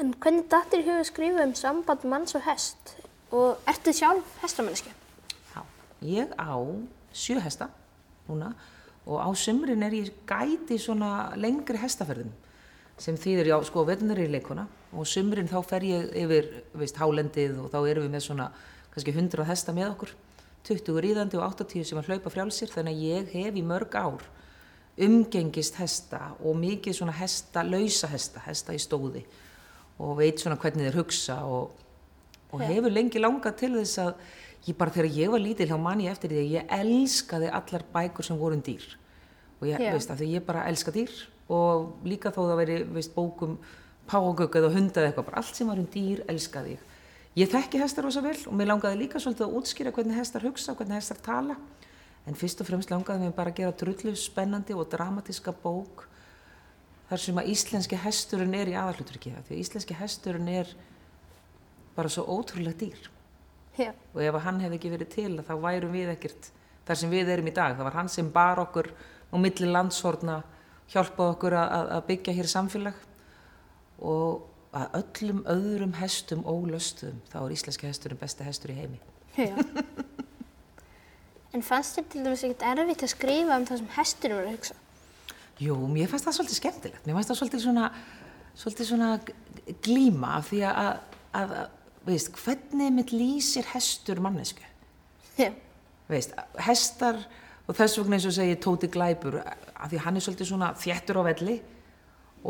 En 0.00 0.10
hvernig 0.16 0.48
dattir 0.50 0.82
huga 0.86 1.04
skrifa 1.06 1.44
um 1.46 1.54
samband 1.58 2.06
manns 2.10 2.34
og 2.34 2.42
hest? 2.48 2.96
Og 3.30 3.60
ertu 3.70 3.94
sjálf 3.94 4.26
hestamanniski? 4.42 4.90
Já, 5.54 5.62
ég 6.02 6.34
á 6.34 6.58
sjö 7.14 7.38
hesta 7.42 7.70
núna 8.26 8.50
og 9.10 9.18
á 9.18 9.30
sumrin 9.34 9.82
er 9.82 9.96
ég 9.96 10.12
gæti 10.28 10.78
svona 10.78 11.34
lengri 11.34 11.80
hestaferðum 11.82 12.30
sem 13.00 13.16
þýðir, 13.16 13.48
já, 13.48 13.56
sko, 13.64 13.84
vetunar 13.88 14.18
í 14.20 14.26
leikona. 14.28 14.66
Og 14.92 15.06
sumrin 15.08 15.48
þá 15.48 15.60
fer 15.64 15.86
ég 15.88 16.10
yfir, 16.20 16.50
veist, 16.76 16.98
hálendið 17.00 17.56
og 17.62 17.70
þá 17.72 17.78
erum 17.80 18.04
við 18.04 18.12
með 18.12 18.26
svona 18.26 18.50
kannski 18.92 19.14
100 19.14 19.46
hesta 19.48 19.74
með 19.74 19.94
okkur. 19.94 20.12
20 20.68 21.00
ríðandi 21.06 21.38
og 21.40 21.46
80 21.46 21.86
sem 21.88 21.98
að 22.00 22.10
hlaupa 22.10 22.32
frjálsir 22.34 22.68
þannig 22.68 22.98
að 22.98 23.06
ég 23.06 23.30
hef 23.38 23.56
í 23.56 23.64
mörg 23.64 23.96
ár 23.96 24.26
umgengist 25.00 25.78
hesta 25.80 26.34
og 26.44 26.58
mikið 26.60 26.98
svona 26.98 27.14
hesta, 27.16 27.62
lausa 27.64 28.10
hesta, 28.12 28.42
hesta 28.44 28.76
í 28.76 28.82
stóði. 28.82 29.24
Og 30.00 30.18
veit 30.20 30.42
svona 30.42 30.58
hvernig 30.60 30.90
þeir 30.90 31.00
hugsa 31.00 31.38
og, 31.48 31.72
og 32.52 32.64
hefur 32.66 32.92
lengi 32.92 33.22
langa 33.22 33.54
til 33.56 33.72
þess 33.78 34.02
að 34.04 34.12
ég 34.68 34.76
bara 34.76 34.92
þegar 34.92 35.16
ég 35.16 35.32
var 35.32 35.40
lítil 35.40 35.70
hjá 35.70 35.78
manni 35.80 36.10
eftir 36.10 36.34
því 36.34 36.42
að 36.42 36.54
ég 36.58 36.74
elskaði 36.76 37.52
allar 37.56 37.86
bækur 37.94 38.28
sem 38.28 38.36
voru 38.36 38.58
um 38.58 38.64
dýr 38.64 38.84
og 39.60 39.68
ég 39.68 39.80
Já. 39.80 39.92
veist 39.94 40.10
að 40.10 40.22
því 40.22 40.28
ég 40.34 40.46
bara 40.46 40.66
elska 40.70 40.94
dýr 40.94 41.12
og 41.50 42.06
líka 42.06 42.32
þó 42.32 42.42
það 42.46 42.60
veri 42.62 42.78
veist 42.96 43.14
bókum 43.14 43.58
págögg 44.10 44.56
eða 44.58 44.72
hunda 44.74 45.00
eða 45.00 45.10
eitthvað, 45.10 45.28
bara 45.28 45.42
allt 45.42 45.56
sem 45.56 45.68
var 45.70 45.78
um 45.78 45.86
dýr 45.90 46.24
elskaði 46.30 46.74
ég. 46.74 46.86
Ég 47.38 47.50
þekki 47.50 47.78
hestar 47.78 48.08
ósa 48.08 48.22
vel 48.24 48.38
og 48.50 48.56
mér 48.58 48.72
langaði 48.72 49.04
líka 49.04 49.20
svolítið 49.22 49.46
að 49.46 49.58
útskýra 49.60 49.92
hvernig 49.94 50.18
hestar 50.18 50.42
hugsa 50.42 50.74
hvernig 50.74 50.98
hestar 50.98 51.20
tala 51.22 51.56
en 52.26 52.36
fyrst 52.36 52.60
og 52.62 52.68
fremst 52.68 52.90
langaði 52.90 53.28
mér 53.28 53.36
bara 53.36 53.52
að 53.52 53.60
gera 53.60 53.76
drullu 53.76 54.14
spennandi 54.18 54.74
og 54.76 54.88
dramatíska 54.90 55.54
bók 55.62 56.06
þar 57.10 57.22
sem 57.22 57.38
að 57.40 57.52
íslenski 57.54 57.98
hesturinn 57.98 58.56
er 58.58 58.70
í 58.70 58.76
aðallutrykki 58.78 59.32
því 59.46 59.54
að 59.54 59.62
íslenski 59.62 59.96
hesturinn 59.98 60.50
er 60.52 60.74
bara 61.96 62.10
svo 62.12 62.26
ótrúlega 62.28 62.78
dýr 62.82 63.08
Já. 63.78 63.92
og 64.14 64.20
ef 64.22 64.40
hann 64.44 64.60
hefði 64.62 64.78
ekki 64.80 64.92
verið 64.92 65.14
til 65.14 65.32
þá 65.46 65.54
værum 65.62 65.94
við 65.94 66.12
ekkert 66.16 66.50
þar 66.86 67.00
sem 67.00 67.14
við 67.14 67.32
erum 67.34 67.50
í 67.50 67.56
dag 67.56 67.76
það 67.78 67.88
var 67.88 67.98
hann 67.98 68.12
sem 68.12 68.30
bar 68.34 68.62
okkur 68.62 68.90
á 69.30 69.36
milli 69.38 69.70
landshorna 69.70 70.40
hjálpaði 70.90 71.34
okkur 71.36 71.56
að, 71.58 71.92
að 71.96 72.06
byggja 72.10 72.36
hér 72.38 72.50
samfélag 72.50 73.06
og 74.00 74.46
að 74.76 75.00
öllum 75.00 75.44
öðrum 75.50 75.96
hestum 75.98 76.44
ólöstum 76.46 77.18
þá 77.32 77.40
er 77.42 77.54
íslenski 77.56 77.90
hesturinn 77.90 78.20
besti 78.20 78.46
hestur 78.46 78.74
í 78.74 78.80
heimi 78.82 79.00
Já 79.38 79.54
En 81.50 81.64
fannst 81.66 81.96
þér 81.98 82.06
til 82.12 82.22
dæmis 82.22 82.44
ekkert 82.46 82.62
erfitt 82.62 83.02
að 83.02 83.10
skrifa 83.10 83.56
um 83.58 83.66
það 83.66 83.80
sem 83.80 83.90
hesturinn 83.96 84.38
var 84.38 84.46
að 84.46 84.52
hugsa? 84.54 84.76
Jú, 85.60 85.76
mér 85.90 86.10
fannst 86.10 86.28
það 86.28 86.36
svolítið 86.38 86.58
skemmtilegt. 86.60 87.06
Mér 87.06 87.16
fannst 87.18 87.32
það 87.32 87.38
svolítið 87.40 87.62
svona, 87.64 87.88
svolítið 88.60 88.88
svona 88.90 89.08
glíma 89.84 90.30
af 90.38 90.46
því 90.48 90.60
að, 90.68 90.78
að, 91.40 91.56
að, 91.58 91.74
veist, 92.06 92.30
hvernig 92.38 92.94
mitt 92.94 93.14
lýsir 93.14 93.66
hestur 93.72 94.22
mannesku? 94.22 94.62
Já. 95.40 95.50
Veist, 96.10 96.38
hestar, 96.62 97.18
og 97.70 97.76
þess 97.78 98.00
vegna 98.00 98.18
eins 98.18 98.26
og 98.26 98.34
segi 98.34 98.58
Tóti 98.58 98.90
Glæpur, 98.90 99.38
af 99.40 99.90
því 99.90 100.04
hann 100.04 100.18
er 100.18 100.24
svolítið 100.24 100.50
svona 100.50 100.72
þjættur 100.74 101.20
á 101.22 101.28
velli. 101.30 101.56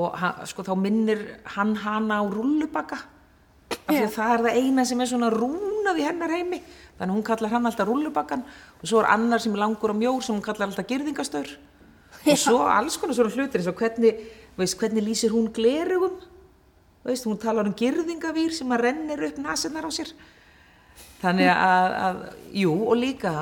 Og 0.00 0.14
hann, 0.16 0.44
sko 0.48 0.64
þá 0.64 0.74
minnir 0.80 1.24
hann 1.56 1.74
hana 1.82 2.22
á 2.22 2.24
rullubakka, 2.24 3.00
af 3.70 3.90
því 3.90 4.04
að 4.06 4.14
það 4.14 4.34
er 4.34 4.44
það 4.46 4.60
eina 4.62 4.84
sem 4.88 5.02
er 5.02 5.10
svona 5.10 5.32
rúnað 5.34 6.00
í 6.00 6.06
hennar 6.06 6.32
heimi. 6.32 6.62
Þannig 7.00 7.16
hún 7.16 7.26
kallar 7.26 7.54
hann 7.54 7.68
alltaf 7.68 7.88
rullubakkan 7.88 8.42
og 8.80 8.88
svo 8.88 9.00
er 9.00 9.10
annar 9.14 9.40
sem 9.40 9.54
er 9.56 9.62
langur 9.62 9.94
og 9.94 9.96
mjór 9.96 10.24
sem 10.24 10.34
hún 10.36 10.44
kallar 10.44 10.68
alltaf 10.68 10.84
girðingastur 10.88 11.54
og 12.20 12.36
svo 12.36 12.58
alls 12.68 12.98
konar 13.00 13.16
svona 13.16 13.32
hlutir 13.32 13.62
eins 13.62 13.70
og 13.70 13.78
hvernig, 13.80 14.18
veist, 14.58 14.76
hvernig 14.76 15.06
lýsir 15.06 15.32
hún 15.32 15.48
glerugum 15.56 16.18
veist, 17.06 17.24
hún 17.24 17.40
talar 17.40 17.70
um 17.70 17.76
girðingavýr 17.76 18.52
sem 18.52 18.74
að 18.76 18.84
rennir 18.84 19.24
upp 19.30 19.40
nasinnar 19.40 19.88
á 19.88 19.90
sér. 19.94 20.12
Þannig 21.22 21.48
að, 21.52 21.96
að 22.04 22.20
jú, 22.60 22.74
og 22.84 23.00
líka 23.00 23.32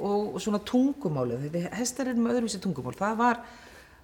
og, 0.00 0.36
svona 0.42 0.60
tungumálið 0.66 1.46
þetta 1.46 1.76
hestar 1.78 2.10
er 2.10 2.18
með 2.20 2.36
öðruvísi 2.36 2.60
tungumál 2.62 2.96
það 2.98 3.16
var 3.20 3.40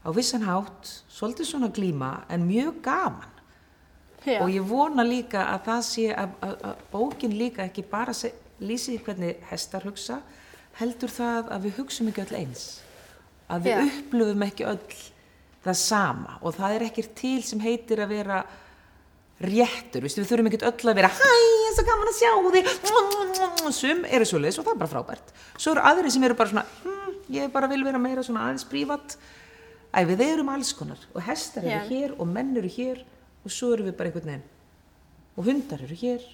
á 0.02 0.08
vissan 0.14 0.46
hátt 0.46 0.90
svolítið 1.12 1.48
svona 1.48 1.70
glíma 1.74 2.12
en 2.32 2.46
mjög 2.48 2.80
gaman 2.84 3.30
Já. 4.22 4.38
og 4.42 4.52
ég 4.54 4.66
vona 4.66 5.04
líka 5.06 5.44
að 5.50 5.64
það 5.66 5.82
sé 5.88 6.06
að, 6.14 6.36
að, 6.46 6.56
að 6.70 6.82
bókin 6.92 7.36
líka 7.38 7.66
ekki 7.66 7.84
bara 7.90 8.14
lýsi 8.62 8.98
hvernig 9.02 9.42
hestar 9.50 9.86
hugsa 9.86 10.20
heldur 10.78 11.10
það 11.10 11.50
að 11.54 11.66
við 11.66 11.80
hugsum 11.80 12.10
ekki 12.10 12.24
öll 12.26 12.38
eins 12.42 12.66
að 13.50 13.66
við 13.66 13.74
Já. 13.74 13.86
upplöfum 13.88 14.46
ekki 14.46 14.68
öll 14.70 14.98
það 15.62 15.78
sama 15.82 16.38
og 16.40 16.56
það 16.58 16.76
er 16.76 16.86
ekkert 16.88 17.16
til 17.18 17.38
sem 17.46 17.62
heitir 17.62 18.02
að 18.02 18.14
vera 18.16 18.42
réttur, 19.48 20.04
Vistu, 20.04 20.22
við 20.22 20.30
þurfum 20.30 20.48
ekkert 20.50 20.64
öll 20.68 20.90
að 20.92 20.98
vera 21.00 21.10
hæ, 21.12 21.30
er 21.68 21.76
svo 21.76 21.84
gaman 21.88 22.10
að 22.10 22.18
sjá 22.18 22.30
þig. 22.56 23.72
Sum 23.76 24.02
eru 24.08 24.28
svo 24.28 24.40
leis 24.42 24.58
og 24.60 24.66
það 24.66 24.74
er 24.74 24.80
bara 24.82 24.92
frábært. 24.92 25.32
Svo 25.56 25.74
eru 25.74 25.84
aðri 25.90 26.12
sem 26.14 26.26
eru 26.26 26.36
bara 26.38 26.52
svona 26.52 26.64
hm, 26.82 27.14
ég 27.36 27.52
bara 27.54 27.70
vil 27.70 27.82
vera 27.86 28.00
meira 28.02 28.24
svona 28.26 28.46
aðeins 28.46 28.66
prívat. 28.68 29.16
Æ, 29.92 30.04
við 30.08 30.24
erum 30.26 30.52
alls 30.52 30.72
konar 30.76 31.00
og 31.12 31.24
hestar 31.26 31.66
eru 31.66 31.78
Já. 31.78 31.88
hér 31.90 32.16
og 32.16 32.28
menn 32.30 32.54
eru 32.56 32.70
hér 32.72 33.02
og 33.44 33.52
svo 33.52 33.72
eru 33.76 33.88
við 33.90 33.96
bara 33.98 34.08
einhvern 34.08 34.30
veginn 34.30 34.48
og 35.36 35.48
hundar 35.48 35.84
eru 35.84 35.98
hér. 36.00 36.26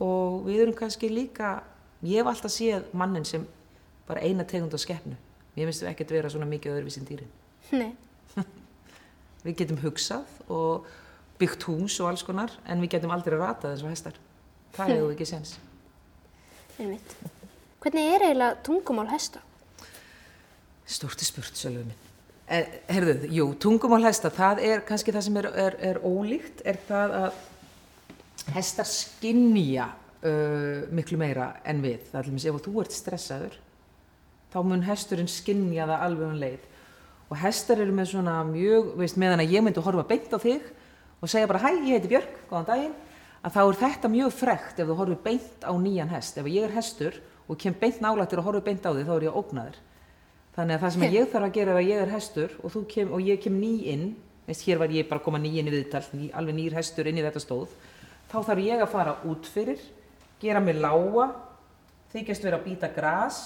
Og 0.00 0.46
við 0.48 0.64
erum 0.64 0.78
kannski 0.78 1.10
líka 1.12 1.58
ég 2.02 2.22
hef 2.22 2.30
alltaf 2.30 2.54
séð 2.54 2.88
mannin 2.96 3.26
sem 3.28 3.44
bara 4.08 4.24
eina 4.26 4.46
tegund 4.48 4.74
á 4.74 4.80
skeppnu 4.80 5.18
mér 5.56 5.68
finnst 5.68 5.84
við 5.84 5.90
ekkert 5.92 6.14
vera 6.14 6.30
svona 6.32 6.48
mikið 6.48 6.76
öðruvísin 6.76 7.06
dýrin. 7.08 7.30
Nei. 7.74 7.92
við 9.44 9.56
getum 9.58 9.80
hugsað 9.82 10.28
og 10.52 10.86
byggt 11.40 11.66
hús 11.70 11.98
og 12.02 12.12
alls 12.12 12.24
konar 12.26 12.54
en 12.66 12.84
við 12.84 12.96
getum 12.96 13.16
aldrei 13.16 13.38
ratað 13.38 13.74
eins 13.74 13.84
og 13.84 13.92
hestar 13.92 14.20
það 14.76 14.94
hefur 14.94 15.16
ekki 15.16 15.28
sens 15.28 15.56
Einmitt. 16.80 17.16
Hvernig 17.80 18.06
er 18.08 18.22
eiginlega 18.24 18.56
tungumál 18.64 19.10
hesta? 19.10 19.42
Stórti 20.88 21.26
spurt, 21.28 21.56
sölum 21.56 21.84
minn. 21.90 22.06
Eh, 22.50 22.66
herðu, 22.90 23.28
jú, 23.30 23.46
tungumál 23.60 24.06
hesta, 24.08 24.30
það 24.32 24.62
er 24.64 24.80
kannski 24.88 25.12
það 25.14 25.26
sem 25.26 25.36
er, 25.38 25.48
er, 25.64 25.76
er 25.90 26.00
ólíkt, 26.02 26.64
er 26.64 26.80
það 26.88 27.14
að 27.18 27.42
hestar 28.56 28.88
skinnja 28.88 29.90
uh, 30.24 30.88
miklu 30.96 31.20
meira 31.20 31.52
en 31.68 31.84
við. 31.84 32.00
Það 32.08 32.18
er 32.18 32.26
til 32.26 32.34
dæmis 32.34 32.48
ef 32.48 32.58
þú 32.64 32.74
ert 32.82 32.96
stressaður, 32.96 33.60
þá 34.50 34.58
mun 34.66 34.88
hesturinn 34.88 35.30
skinnja 35.30 35.86
það 35.92 36.06
alveg 36.08 36.26
um 36.32 36.40
leið. 36.40 36.66
Og 37.30 37.38
hestar 37.44 37.84
eru 37.84 37.94
með 37.94 38.12
svona 38.14 38.40
mjög, 38.48 38.94
veist, 38.98 39.20
meðan 39.20 39.44
að 39.44 39.54
ég 39.54 39.62
myndi 39.62 39.84
horfa 39.84 40.08
beint 40.08 40.32
á 40.34 40.38
þig 40.42 40.64
og 41.20 41.28
segja 41.28 41.48
bara, 41.50 41.60
hæ, 41.62 41.76
ég 41.84 41.98
heiti 41.98 42.10
Björk, 42.10 42.32
góðan 42.48 42.68
daginn, 42.68 42.96
að 43.44 43.54
þá 43.56 43.60
er 43.62 43.78
þetta 43.82 44.10
mjög 44.12 44.32
frekt 44.36 44.80
ef 44.80 44.88
þú 44.88 44.96
horfir 44.98 45.20
beint 45.24 45.64
á 45.64 45.72
nýjan 45.76 46.12
hest. 46.12 46.40
Ef 46.40 46.48
ég 46.48 46.66
er 46.66 46.74
hestur 46.74 47.20
og 47.48 47.60
kem 47.60 47.76
beint 47.76 48.00
nálættur 48.00 48.40
og 48.40 48.48
horfir 48.48 48.66
beint 48.70 48.88
á 48.88 48.92
þig, 48.92 49.06
þá 49.08 49.14
er 49.16 49.26
ég 49.28 49.38
ógnaður. 49.40 49.78
Þannig 50.56 50.76
að 50.76 50.82
það 50.84 50.94
sem 50.96 51.06
ég 51.14 51.30
þarf 51.30 51.46
að 51.46 51.54
gera 51.56 51.76
ef 51.76 51.86
ég 51.86 52.02
er 52.02 52.12
hestur 52.14 52.56
og, 52.60 52.72
þú 52.74 52.82
kem, 52.90 53.12
og 53.14 53.22
ég 53.24 53.40
kem 53.40 53.60
ný 53.60 53.72
inn, 53.92 54.08
veist, 54.48 54.64
hér 54.66 54.80
var 54.82 54.92
ég 54.92 55.08
bara 55.08 55.22
að 55.22 55.28
koma 55.28 55.40
ný 55.40 55.52
inn 55.60 55.70
í 55.70 55.74
viðtal, 55.74 56.02
ný, 56.16 56.30
alveg 56.36 56.56
nýr 56.56 56.76
hestur 56.80 57.08
inn 57.08 57.20
í 57.20 57.24
þetta 57.24 57.42
stóð, 57.44 57.76
þá 58.32 58.36
þarf 58.48 58.64
ég 58.66 58.82
að 58.82 58.92
fara 58.92 59.16
út 59.30 59.48
fyrir, 59.48 59.80
gera 60.42 60.60
mig 60.64 60.80
lága, 60.80 61.30
þykjast 62.12 62.44
vera 62.44 62.58
að 62.58 62.66
býta 62.66 62.90
gras 62.92 63.40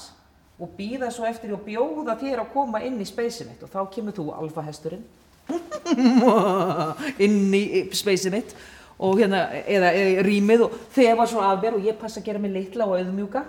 og 0.59 0.71
býða 0.79 1.11
svo 1.13 1.27
eftir 1.29 1.53
og 1.53 1.65
bjóða 1.67 2.17
þér 2.21 2.45
að 2.45 2.53
koma 2.55 2.81
inn 2.87 3.01
í 3.03 3.07
speysið 3.09 3.51
mitt. 3.51 3.63
Og 3.67 3.73
þá 3.73 3.81
kemur 3.93 4.15
þú 4.17 4.29
alfa 4.39 4.65
hesturinn 4.65 5.05
inn 7.25 7.53
í 7.55 7.65
speysið 7.95 8.33
mitt 8.33 8.55
og 8.99 9.19
hérna, 9.19 9.43
eða, 9.67 9.91
eða 9.91 10.25
rýmið 10.25 10.65
og 10.67 10.79
þegar 10.95 11.29
svo 11.29 11.43
af 11.45 11.61
mér 11.63 11.77
og 11.79 11.87
ég 11.87 11.99
passa 12.01 12.23
að 12.23 12.31
gera 12.31 12.41
mig 12.43 12.55
litla 12.55 12.87
og 12.89 12.97
auðmjúka 13.01 13.43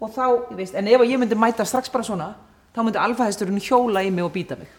og 0.00 0.12
þá, 0.14 0.26
ég 0.50 0.56
veist, 0.56 0.76
en 0.78 0.88
ef 0.88 1.02
ég 1.04 1.20
myndi 1.20 1.36
mæta 1.38 1.66
strax 1.68 1.92
bara 1.92 2.06
svona, 2.06 2.28
þá 2.74 2.84
myndi 2.86 3.00
alfahesturinn 3.02 3.60
hjóla 3.60 4.02
í 4.06 4.12
mig 4.14 4.24
og 4.24 4.32
býta 4.32 4.56
mig. 4.56 4.70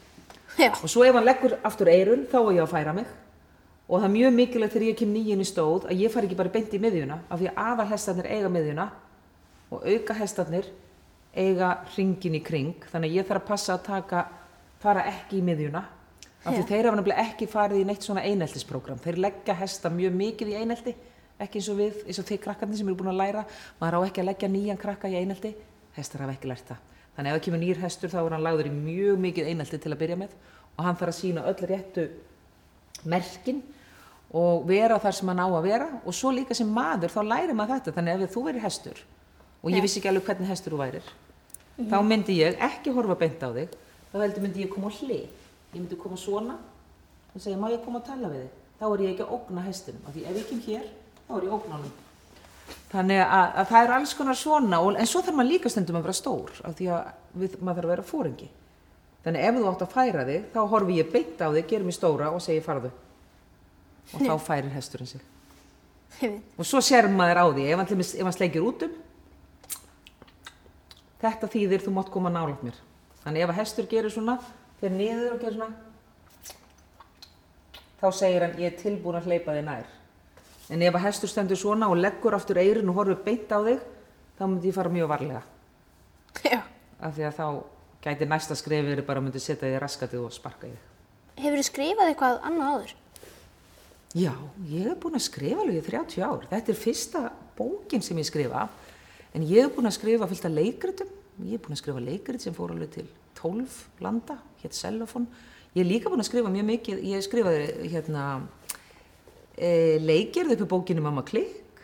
Já. 0.57 0.71
Og 0.81 0.89
svo 0.89 1.05
ef 1.05 1.15
hann 1.15 1.27
leggur 1.27 1.57
aftur 1.63 1.91
eirun, 1.91 2.25
þá 2.31 2.39
er 2.41 2.55
ég 2.57 2.63
að 2.65 2.73
færa 2.73 2.95
mig. 2.95 3.05
Og 3.87 3.99
það 3.99 4.07
er 4.07 4.13
mjög 4.15 4.35
mikilvægt 4.37 4.75
þegar 4.75 4.87
ég 4.87 4.99
kem 4.99 5.13
nýjinn 5.13 5.43
í 5.43 5.47
stóð 5.47 5.87
að 5.89 6.01
ég 6.01 6.13
fari 6.13 6.29
ekki 6.29 6.39
bara 6.39 6.53
beint 6.53 6.73
í 6.73 6.81
miðjuna, 6.81 7.19
af 7.29 7.41
því 7.41 7.49
að 7.51 7.61
aðalhestarnir 7.65 8.29
eiga 8.31 8.51
miðjuna 8.51 8.87
og 9.71 9.87
auka 9.87 10.15
hestarnir 10.17 10.69
eiga 11.35 11.71
ringin 11.95 12.37
í 12.39 12.43
kring, 12.43 12.87
þannig 12.91 13.11
að 13.11 13.17
ég 13.19 13.27
þarf 13.27 13.43
að 13.43 13.49
passa 13.51 13.75
að 13.75 13.85
taka, 13.87 14.23
fara 14.81 15.05
ekki 15.09 15.39
í 15.39 15.45
miðjuna, 15.45 15.81
af 16.41 16.55
því 16.55 16.61
þeir 16.69 16.87
hafa 16.87 16.97
nefnilega 16.99 17.25
ekki 17.27 17.47
farið 17.49 17.81
í 17.81 17.87
neitt 17.87 18.05
svona 18.05 18.23
eineltisprogram. 18.25 19.01
Þeir 19.01 19.19
leggja 19.25 19.55
hesta 19.59 19.91
mjög 19.93 20.15
mikið 20.19 20.53
í 20.53 20.55
einelti, 20.61 20.93
ekki 21.41 21.61
eins 21.61 21.69
og 21.71 21.77
við, 21.81 21.99
eins 22.07 22.21
og 22.21 22.29
þeir 22.29 22.41
krakkarnir 22.45 22.79
sem 22.79 22.89
eru 22.89 22.97
búin 22.99 23.11
að 23.13 23.19
læra, 23.21 23.43
maður 23.81 23.99
á 24.01 24.07
ekki 24.07 24.23
að 24.23 24.29
leggja 24.31 24.49
nýjan 24.51 24.81
krakka 24.81 25.11
í 25.11 25.19
einelti, 25.21 25.53
hestar 25.97 26.25
hafa 26.25 26.35
ekki 26.37 26.49
lært 26.49 26.71
það. 26.71 26.81
Þannig 27.15 27.31
ef 27.31 27.37
það 27.37 27.45
kemur 27.45 27.61
nýr 27.61 27.83
hestur 27.83 28.11
þá 28.11 28.19
er 28.21 28.35
hann 28.35 28.45
lagður 28.45 28.69
í 28.69 28.73
mjög 28.73 29.21
mikið 29.25 29.51
einelti 29.51 29.79
til 29.83 29.91
að 29.91 30.01
byrja 30.01 30.19
með 30.21 30.35
og 30.71 30.85
hann 30.85 30.97
þarf 30.97 31.11
að 31.11 31.17
sína 31.17 31.43
öll 31.49 31.67
réttu 31.67 32.05
merkin 33.11 33.59
og 34.31 34.63
vera 34.69 34.99
þar 35.03 35.17
sem 35.17 35.31
hann 35.33 35.41
á 35.43 35.47
að 35.51 35.65
vera. 35.67 35.89
Og 36.07 36.15
svo 36.15 36.31
líka 36.31 36.55
sem 36.55 36.69
maður 36.71 37.11
þá 37.11 37.19
lærir 37.27 37.57
maður 37.57 37.81
þetta. 37.81 37.95
Þannig 37.97 38.15
að 38.15 38.23
ef 38.25 38.31
þú 38.31 38.45
verið 38.47 38.65
hestur 38.65 39.03
og 39.61 39.73
ég 39.73 39.83
vissi 39.83 39.99
ekki 40.01 40.09
alveg 40.09 40.27
hvernig 40.29 40.49
hestur 40.49 40.75
þú 40.75 40.81
værir 40.81 41.09
þá 41.89 41.97
myndi 42.05 42.37
ég 42.39 42.59
ekki 42.61 42.93
horfa 42.95 43.17
beint 43.19 43.43
á 43.45 43.49
þig 43.53 43.75
þá 44.11 44.17
heldur 44.21 44.45
myndi 44.45 44.65
ég 44.65 44.71
koma 44.73 44.91
á 44.91 44.97
hlið. 44.99 45.27
Ég 45.71 45.79
myndi 45.79 45.99
koma 45.99 46.19
svona. 46.19 46.59
Og 47.31 47.41
segja 47.41 47.59
má 47.59 47.69
ég 47.71 47.83
koma 47.85 48.01
að 48.01 48.09
tala 48.11 48.31
við 48.31 48.45
þig? 48.45 48.55
Þá 48.81 48.85
er 48.91 49.03
ég 49.05 49.11
ekki 49.13 49.25
að 49.25 49.35
ógna 49.37 49.65
hestinum. 49.65 50.05
Af 50.07 50.15
því 50.15 50.23
ef 50.27 50.39
ég 50.41 50.49
kem 50.49 50.63
hér 50.67 50.87
þá 51.27 51.35
er 51.37 51.45
ég 51.45 51.51
að 51.51 51.59
ógna 51.59 51.77
honum 51.79 51.99
þannig 52.91 53.21
að, 53.23 53.45
að 53.61 53.69
það 53.69 53.83
er 53.83 53.93
alls 53.97 54.15
konar 54.17 54.37
svona 54.39 54.79
og, 54.83 54.95
en 54.99 55.09
svo 55.09 55.21
þarf 55.23 55.37
maður 55.37 55.51
líka 55.53 55.71
stundum 55.71 55.99
að 55.99 56.07
vera 56.07 56.17
stór 56.17 56.57
af 56.67 56.75
því 56.77 56.89
að 56.95 57.11
við, 57.39 57.55
maður 57.59 57.77
þarf 57.77 57.87
að 57.87 57.93
vera 57.93 58.07
fóringi 58.07 58.49
þannig 59.25 59.47
ef 59.47 59.57
þú 59.57 59.69
átt 59.71 59.85
að 59.85 59.95
færa 59.95 60.25
þig 60.27 60.47
þá 60.55 60.61
horfi 60.73 60.97
ég 60.97 61.11
beint 61.13 61.43
á 61.43 61.47
þig, 61.47 61.67
gerum 61.69 61.89
mig 61.91 61.97
stóra 61.97 62.31
og 62.33 62.41
segi 62.43 62.63
farðu. 62.65 62.91
Og 64.11 64.23
þá 64.25 64.33
færir 64.41 64.71
hesturinn 64.73 65.07
sig. 65.07 65.21
Og 66.57 66.65
svo 66.67 66.81
sér 66.83 67.07
maður 67.11 67.39
á 67.39 67.45
því 67.53 67.67
ef 67.69 67.83
hann, 67.83 68.33
sleikir 68.35 68.65
út 68.65 68.87
um 68.87 68.95
þetta 71.21 71.51
þýðir 71.53 71.85
þú 71.85 71.93
mátt 71.95 72.09
koma 72.11 72.31
nálægt 72.33 72.65
mér 72.65 72.79
þannig 73.23 73.45
ef 73.45 73.53
að 73.53 73.59
hestur 73.61 73.89
gerir 73.91 74.13
svona 74.13 74.37
fyrir 74.81 74.95
niður 74.97 75.35
og 75.35 75.41
gerir 75.41 75.57
svona 75.57 75.75
þá 78.01 78.07
segir 78.17 78.45
hann 78.45 78.59
ég 78.59 78.71
er 78.71 78.79
tilbúin 78.81 79.19
að 79.19 79.29
hleypa 79.29 79.57
þig 79.57 79.67
nær 79.67 79.89
en 80.71 80.85
ef 80.87 80.97
að 80.97 81.05
hestur 81.07 81.31
stendur 81.31 81.59
svona 81.59 81.91
og 81.91 81.99
leggur 81.99 82.37
aftur 82.37 82.61
eirinn 82.61 82.89
og 82.91 83.01
horfir 83.01 83.23
beint 83.25 83.51
á 83.51 83.59
þig 83.65 83.83
þá 84.39 84.45
myndi 84.47 84.71
ég 84.71 84.77
fara 84.77 84.93
mjög 84.93 85.11
varlega 85.11 85.43
Já. 86.45 86.61
af 86.99 87.13
því 87.17 87.27
að 87.27 87.37
þá 87.41 87.47
gæti 88.01 88.29
næsta 88.29 88.57
skrefið 88.57 88.95
verið 88.95 89.11
bara 89.11 89.21
myndi 89.21 89.43
setja 89.43 89.67
þig 89.67 89.83
raskatið 89.83 90.25
og 90.25 90.33
sparka 90.33 90.69
þig 90.69 90.87
Hefur 91.41 91.57
þið 91.57 91.67
skrifað 91.67 92.09
eitthvað 92.11 92.43
annað 92.47 92.71
áður? 92.71 92.91
Já, 94.11 94.33
ég 94.67 94.89
hef 94.89 94.97
búin 94.99 95.15
að 95.15 95.23
skrifa 95.23 95.63
alveg 95.63 95.77
í 95.79 95.83
30 95.85 96.23
ár. 96.27 96.43
Þetta 96.51 96.73
er 96.73 96.79
fyrsta 96.81 97.21
bókin 97.55 98.03
sem 98.03 98.17
ég 98.19 98.27
skrifa, 98.27 98.65
en 99.31 99.45
ég 99.47 99.63
hef 99.63 99.77
búin 99.77 99.87
að 99.87 99.95
skrifa 99.95 100.27
fullt 100.27 100.47
af 100.49 100.53
leikritum. 100.57 101.13
Ég 101.39 101.55
hef 101.55 101.63
búin 101.63 101.75
að 101.77 101.81
skrifa 101.81 102.03
leikrit 102.03 102.43
sem 102.43 102.55
fór 102.55 102.73
alveg 102.73 102.91
til 102.97 103.07
12 103.39 104.03
landa, 104.03 104.37
hétt 104.61 104.75
Cellofon. 104.77 105.27
Ég 105.73 105.81
hef 105.81 105.89
líka 105.89 106.11
búin 106.11 106.21
að 106.21 106.29
skrifa 106.29 106.51
mjög 106.51 106.67
mikið, 106.67 107.01
ég 107.07 107.23
skrifaði 107.25 107.89
hérna 107.93 108.25
e, 109.55 109.97
leikgerð 110.03 110.57
upp 110.57 110.65
í 110.65 110.69
bókinu 110.73 111.05
Mamma 111.05 111.23
Klikk, 111.25 111.81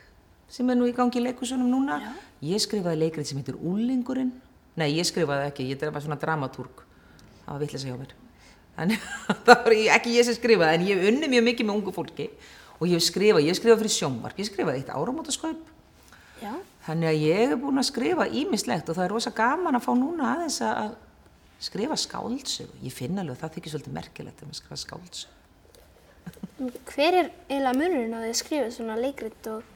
sem 0.51 0.67
er 0.69 0.77
nú 0.77 0.89
í 0.89 0.95
gangi 0.95 1.21
í 1.21 1.25
leikusunum 1.25 1.71
núna. 1.71 2.01
Já. 2.03 2.11
Ég 2.51 2.61
skrifaði 2.61 3.01
leikrit 3.05 3.29
sem 3.29 3.39
heitir 3.39 3.57
Úlingurinn. 3.57 4.35
Nei, 4.77 4.91
ég 4.99 5.07
skrifaði 5.09 5.49
ekki, 5.49 5.71
ég 5.71 5.81
er 5.87 5.95
bara 5.95 6.03
svona 6.05 6.19
dramatúrk. 6.21 6.83
Það 7.45 7.53
var 7.53 7.63
vitlega 7.63 7.79
að 7.79 7.85
segja 7.87 7.99
mér. 8.03 8.13
Þannig 8.77 9.07
að 9.31 9.41
það 9.47 9.63
var 9.63 9.75
ekki 9.95 10.13
ég 10.19 10.27
sem 10.27 10.37
skrifaði, 10.37 10.77
en 10.77 10.87
ég 10.91 11.07
unni 11.09 11.31
mjög 11.31 11.47
mikið 11.47 11.69
með 11.69 11.79
ungu 11.79 11.95
fólki 11.95 12.29
og 12.77 12.85
ég 12.85 12.99
hef 12.99 13.07
skrifað, 13.07 13.41
ég 13.41 13.55
hef 13.55 13.57
skrifað 13.57 13.79
fyrir 13.81 13.95
sjónvarp, 13.95 14.37
ég 14.37 14.45
hef 14.45 14.51
skrifað 14.51 14.77
eitt 14.77 14.91
áramótaskaup. 14.93 15.76
Já. 16.41 16.53
Þannig 16.87 17.09
að 17.09 17.23
ég 17.25 17.41
hef 17.51 17.59
búin 17.61 17.81
að 17.81 17.87
skrifa 17.89 18.27
ímislegt 18.41 18.89
og 18.89 18.95
það 18.97 19.05
er 19.07 19.13
rosa 19.15 19.33
gaman 19.35 19.75
að 19.79 19.85
fá 19.87 19.91
núna 19.97 20.29
aðeins 20.35 20.59
að 20.63 20.93
skrifa 21.67 21.97
skáldsögu. 21.99 22.77
Ég 22.85 22.93
finn 22.93 23.17
alveg 23.17 23.35
að 23.35 23.41
það 23.43 23.55
þykir 23.57 23.73
svolítið 23.73 23.97
merkilegt 23.97 24.43
að 24.43 24.51
maður 24.51 24.59
skrifa 24.61 24.79
skáldsögu. 24.83 25.33
Hver 26.91 27.17
er 27.23 27.31
eiginlega 27.49 27.79
munurinn 27.79 28.15
að 28.19 28.29
skrifa 28.37 28.69
svona 28.75 28.99
leikrit 28.99 29.51
og 29.51 29.73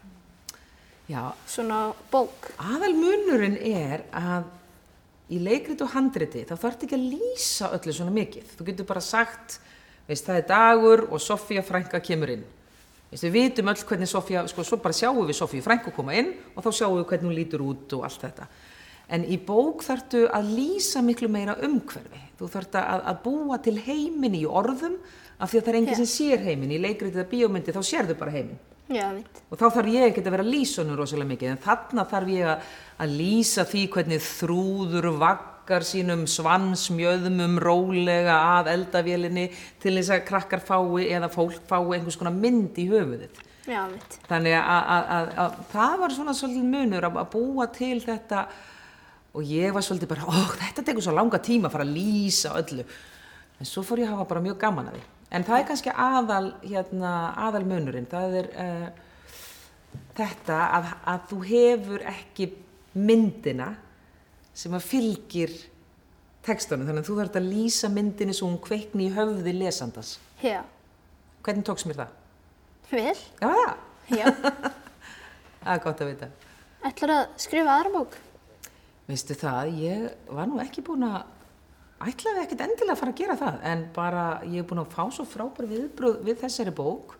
Já, 1.11 1.25
svona 1.49 1.81
bók? 2.11 2.51
aðal 2.61 2.93
munurinn 2.95 3.57
er 3.67 4.05
að 4.15 4.47
í 5.31 5.39
leikrit 5.43 5.81
og 5.83 5.91
handriti 5.95 6.45
þá 6.47 6.53
þarf 6.55 6.85
ekki 6.85 6.95
að 6.95 7.09
lýsa 7.15 7.71
öllu 7.75 7.93
svona 7.95 8.13
mikið. 8.15 8.53
Þú 8.55 8.67
getur 8.69 8.87
bara 8.87 9.03
sagt, 9.03 9.57
veist, 10.07 10.27
það 10.27 10.39
er 10.39 10.47
dagur 10.47 11.03
og 11.09 11.19
Sofía 11.23 11.63
frænka 11.67 11.99
kemur 12.03 12.31
inn. 12.37 12.45
Við 13.11 13.33
vitum 13.35 13.67
öll 13.67 13.81
hvernig 13.83 14.07
Sofía, 14.07 14.45
sko, 14.47 14.63
svo 14.63 14.77
bara 14.79 14.95
sjáum 14.95 15.25
við 15.27 15.35
Sofíu 15.35 15.63
frænku 15.65 15.91
koma 15.91 16.15
inn 16.15 16.31
og 16.55 16.63
þá 16.63 16.69
sjáum 16.77 16.99
við 17.01 17.09
hvernig 17.09 17.27
hún 17.27 17.35
lítur 17.35 17.63
út 17.65 17.95
og 17.97 18.05
allt 18.07 18.23
þetta. 18.23 18.47
En 19.11 19.25
í 19.27 19.35
bók 19.43 19.83
þarftu 19.83 20.23
að 20.31 20.53
lýsa 20.55 21.01
miklu 21.03 21.27
meira 21.27 21.57
umhverfi. 21.67 22.21
Þú 22.39 22.47
þarft 22.53 22.77
að, 22.79 23.01
að 23.11 23.17
búa 23.25 23.57
til 23.59 23.75
heiminn 23.83 24.37
í 24.39 24.45
orðum 24.47 24.95
af 25.41 25.51
því 25.51 25.59
að 25.59 25.65
það 25.65 25.71
er 25.73 25.79
enginn 25.81 25.97
Já. 25.97 25.99
sem 25.99 26.11
sér 26.13 26.45
heiminn. 26.45 26.71
Í 26.71 26.79
leikritið 26.79 27.19
eða 27.19 27.31
bíómyndi 27.33 27.75
þá 27.75 27.81
sérðu 27.83 28.15
bara 28.21 28.35
heiminn. 28.37 28.61
Já, 28.91 29.09
mitt. 29.15 29.43
Og 29.51 29.59
þá 29.59 29.65
þarf 29.75 29.91
ég 29.91 30.07
ekki 30.07 30.23
að 30.23 30.33
vera 30.37 30.47
honum 30.47 30.97
rosalega 30.99 31.31
mikið. 31.33 31.51
En 31.51 31.61
þarna 31.67 32.07
þarf 32.11 32.31
ég 32.31 32.47
að, 32.47 32.71
að 33.03 33.17
lýsa 33.19 33.67
því 33.67 33.83
hvernig 33.91 34.23
þrúður 34.23 35.11
vaggar 35.61 35.83
sínum 35.85 36.23
svansmjöðumum 36.25 37.59
rólega 37.61 38.33
að 38.57 38.71
eldavélinni 38.73 39.51
til 39.81 39.93
þess 39.99 40.09
að 40.15 40.23
krakkar 40.25 40.61
fái 40.65 41.05
eða 41.13 41.29
fólk 41.29 41.61
fái 41.69 41.97
einhvers 41.97 42.17
konar 42.17 42.33
mynd 42.33 42.77
í 42.81 42.87
höfuðið. 42.89 43.41
Já, 43.69 43.85
mitt. 43.91 44.17
Þannig 44.25 44.55
að, 44.57 44.81
að, 44.81 45.11
að, 45.15 45.29
að 45.43 45.59
það 45.71 45.93
var 46.01 46.15
svona 46.15 46.33
svolítið 46.33 46.71
munur 46.71 47.05
að, 47.05 47.19
að 47.21 47.29
búa 47.35 47.67
til 47.75 47.99
þetta 48.01 48.41
og 49.37 49.45
ég 49.45 49.75
var 49.75 49.85
svolítið 49.85 50.09
bara, 50.09 50.25
ó, 50.25 50.39
þetta 50.63 50.85
tekur 50.87 51.05
svo 51.05 51.13
langa 51.13 51.41
tíma 51.45 51.69
að 51.69 51.77
fara 51.77 51.85
að 51.85 51.93
lýsa 51.93 52.55
öllu. 52.57 52.87
En 53.61 53.69
svo 53.69 53.85
fór 53.85 54.01
ég 54.01 54.09
að 54.09 54.17
hafa 54.17 54.31
bara 54.33 54.43
mjög 54.47 54.57
gaman 54.65 54.89
að 54.89 54.97
því. 54.97 55.05
En 55.31 55.45
það 55.47 55.59
er 55.59 55.69
kannski 55.69 55.93
aðal, 55.93 56.47
hérna, 56.65 57.13
aðal 57.45 57.63
munurinn. 57.69 58.09
Það 58.09 58.35
er 58.41 58.51
uh, 58.65 58.89
þetta 60.17 60.59
að, 60.79 60.91
að 61.13 61.23
þú 61.29 61.41
hefur 61.53 62.09
ekki 62.15 62.49
myndina 62.97 63.69
sem 64.57 64.75
að 64.75 64.87
fylgir 64.87 65.53
textunum. 66.45 66.87
Þannig 66.87 67.03
að 67.03 67.09
þú 67.09 67.17
þarf 67.21 67.39
að 67.39 67.49
lýsa 67.51 67.91
myndinni 67.93 68.35
svo 68.35 68.49
hún 68.49 68.61
kveikni 68.63 69.07
í 69.07 69.13
höfði 69.15 69.55
lesandas. 69.57 70.15
Já. 70.43 70.61
Hvernig 71.45 71.67
tókst 71.67 71.87
mér 71.89 72.03
það? 72.03 72.17
Vel. 72.91 73.19
Já, 73.41 73.47
það. 73.47 73.75
Já. 74.11 74.25
Það 75.61 75.75
er 75.75 75.81
gott 75.83 75.99
að 76.01 76.09
vita. 76.09 76.27
Ætlar 76.89 77.11
að 77.13 77.23
skrifa 77.43 77.73
aðra 77.77 77.91
bók? 77.93 78.15
Veistu 79.05 79.35
það, 79.37 79.75
ég 79.77 80.33
var 80.33 80.47
nú 80.49 80.57
ekki 80.63 80.81
búin 80.85 81.05
að, 81.05 81.19
ætlaði 82.01 82.41
ekkert 82.41 82.63
endilega 82.65 82.95
að 82.95 83.01
fara 83.03 83.13
að 83.13 83.19
gera 83.19 83.35
það, 83.37 83.59
en 83.69 83.83
bara 83.93 84.23
ég 84.47 84.63
er 84.63 84.67
búin 84.71 84.81
að 84.81 84.95
fá 84.95 85.03
svo 85.13 85.25
frábær 85.29 85.69
viðbröð 85.69 86.21
við 86.25 86.39
þessari 86.41 86.73
bók 86.73 87.13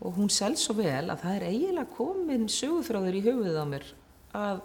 og 0.00 0.16
hún 0.16 0.32
selst 0.32 0.66
svo 0.66 0.74
vel 0.80 1.12
að 1.12 1.22
það 1.22 1.36
er 1.36 1.46
eiginlega 1.50 1.94
komin 1.94 2.48
sögufráður 2.50 3.18
í 3.18 3.24
höfuðið 3.28 3.60
á 3.60 3.66
mér 3.68 3.86
að 4.40 4.62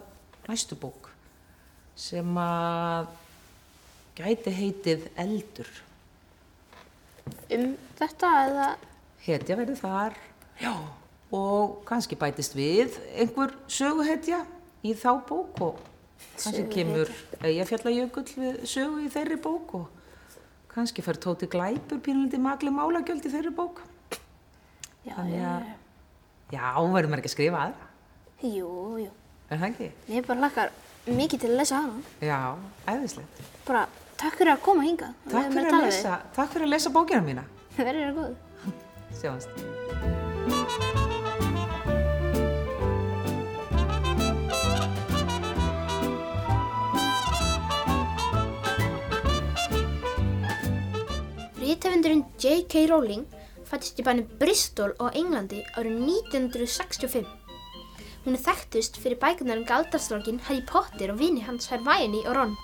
næstu 0.48 0.78
bók 0.80 1.05
sem 1.96 2.36
að 2.40 3.08
gæti 4.16 4.52
heitið 4.52 5.08
Eldur. 5.20 5.70
Um 7.52 7.72
þetta 7.98 8.30
eða... 8.46 8.68
Hetja 9.26 9.56
verið 9.58 9.80
þar, 9.80 10.14
já, 10.62 10.70
og 11.34 11.80
kannski 11.88 12.14
bætist 12.20 12.54
við 12.54 12.94
einhver 13.18 13.56
söguhetja 13.66 14.44
í 14.86 14.92
þá 14.94 15.08
bók 15.26 15.58
og 15.66 15.80
kannski 16.36 16.62
kemur 16.70 17.10
Eyjafjallajökull 17.42 18.28
við 18.36 18.60
sögu 18.70 19.02
í 19.02 19.10
þeirri 19.10 19.40
bók 19.42 19.74
og 19.80 19.88
kannski 20.70 21.02
fer 21.02 21.18
Tóti 21.18 21.48
Glæpur 21.50 21.98
pínlindi 22.04 22.38
magli 22.38 22.70
málagjöld 22.70 23.26
í 23.26 23.32
þeirri 23.32 23.50
bók. 23.56 23.82
Já, 25.06 25.16
Þannig 25.16 25.42
að, 25.50 25.66
já, 26.54 26.64
verður 26.78 27.10
maður 27.10 27.22
ekki 27.24 27.30
að 27.32 27.34
skrifa 27.34 27.64
aðra, 27.66 27.90
Jú, 28.46 28.70
jú. 29.00 29.10
er 29.48 29.60
það 29.62 29.68
ekki? 29.72 29.90
Ég 30.12 30.26
bara 30.26 30.44
lakkar 30.46 30.72
mikið 31.06 31.40
til 31.44 31.50
að 31.52 31.58
lesa 31.60 31.80
hana. 31.82 32.00
Já, 32.24 32.40
æðislegt. 32.90 33.42
Bara 33.66 33.86
takk 34.18 34.38
fyrir 34.40 34.52
að 34.56 34.62
koma 34.66 34.86
hingað. 34.86 35.14
og 35.26 35.32
Takk 35.36 35.52
fyrir 35.52 35.70
að 35.70 35.78
við 35.78 35.86
lesa, 35.90 36.18
takk 36.36 36.52
fyrir 36.54 36.66
að 36.68 36.74
lesa 36.76 36.94
bókina 36.94 37.22
mína. 37.26 37.46
þig. 37.76 37.84
Verður 37.86 38.04
það 38.06 38.14
góð. 38.20 38.32
Sjáumst. 39.20 40.56
Ríthefundurinn 51.60 52.24
J.K. 52.38 52.86
Rowling 52.90 53.24
fættist 53.66 53.98
í 53.98 54.04
bænum 54.06 54.28
Bristol 54.40 54.92
á 55.02 55.10
Englandi 55.18 55.62
árið 55.74 55.96
1965. 56.06 57.45
Hún 58.26 58.34
er 58.34 58.42
þekktust 58.42 58.96
fyrir 58.98 59.20
bækunar 59.22 59.60
um 59.60 59.66
galdrastrákin 59.68 60.40
Harry 60.48 60.62
Potter 60.66 61.12
og 61.12 61.20
vini 61.20 61.44
hans 61.46 61.68
Hermione 61.70 62.24
og 62.26 62.34
Ron. 62.34 62.56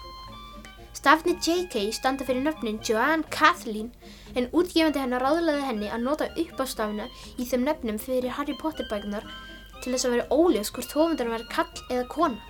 Stafni 0.98 1.36
J.K. 1.38 1.84
standa 1.94 2.26
fyrir 2.26 2.42
nöfnin 2.42 2.80
Joanne 2.82 3.22
Kathleen 3.30 3.92
en 4.34 4.48
útgefandi 4.50 4.98
hennar 4.98 5.22
ráðlaði 5.22 5.62
henni 5.68 5.92
að 5.94 6.02
nota 6.08 6.28
uppástafina 6.42 7.06
í 7.38 7.46
þeim 7.46 7.62
nöfnum 7.68 8.02
fyrir 8.02 8.34
Harry 8.40 8.56
Potter 8.58 8.90
bækunar 8.90 9.28
til 9.84 9.94
þess 9.94 10.08
að 10.08 10.16
vera 10.16 10.26
óljós 10.34 10.74
hvort 10.74 10.96
höfundarinn 10.98 11.36
væri 11.36 11.46
kall 11.54 11.86
eða 11.86 12.08
kona. 12.10 12.42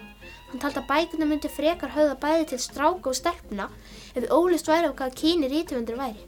Hann 0.49 0.65
taldi 0.65 0.81
að 0.81 0.89
bækunar 0.95 1.33
myndi 1.35 1.53
frekar 1.53 1.93
höfða 1.93 2.17
bæði 2.25 2.47
til 2.55 2.65
stráka 2.65 3.13
og 3.13 3.19
stelpna 3.21 3.69
ef 4.17 4.25
óljóst 4.33 4.73
væri 4.73 4.89
á 4.89 4.97
hvaða 4.97 5.19
kyni 5.21 5.53
rítufundur 5.53 6.01
væri. 6.01 6.25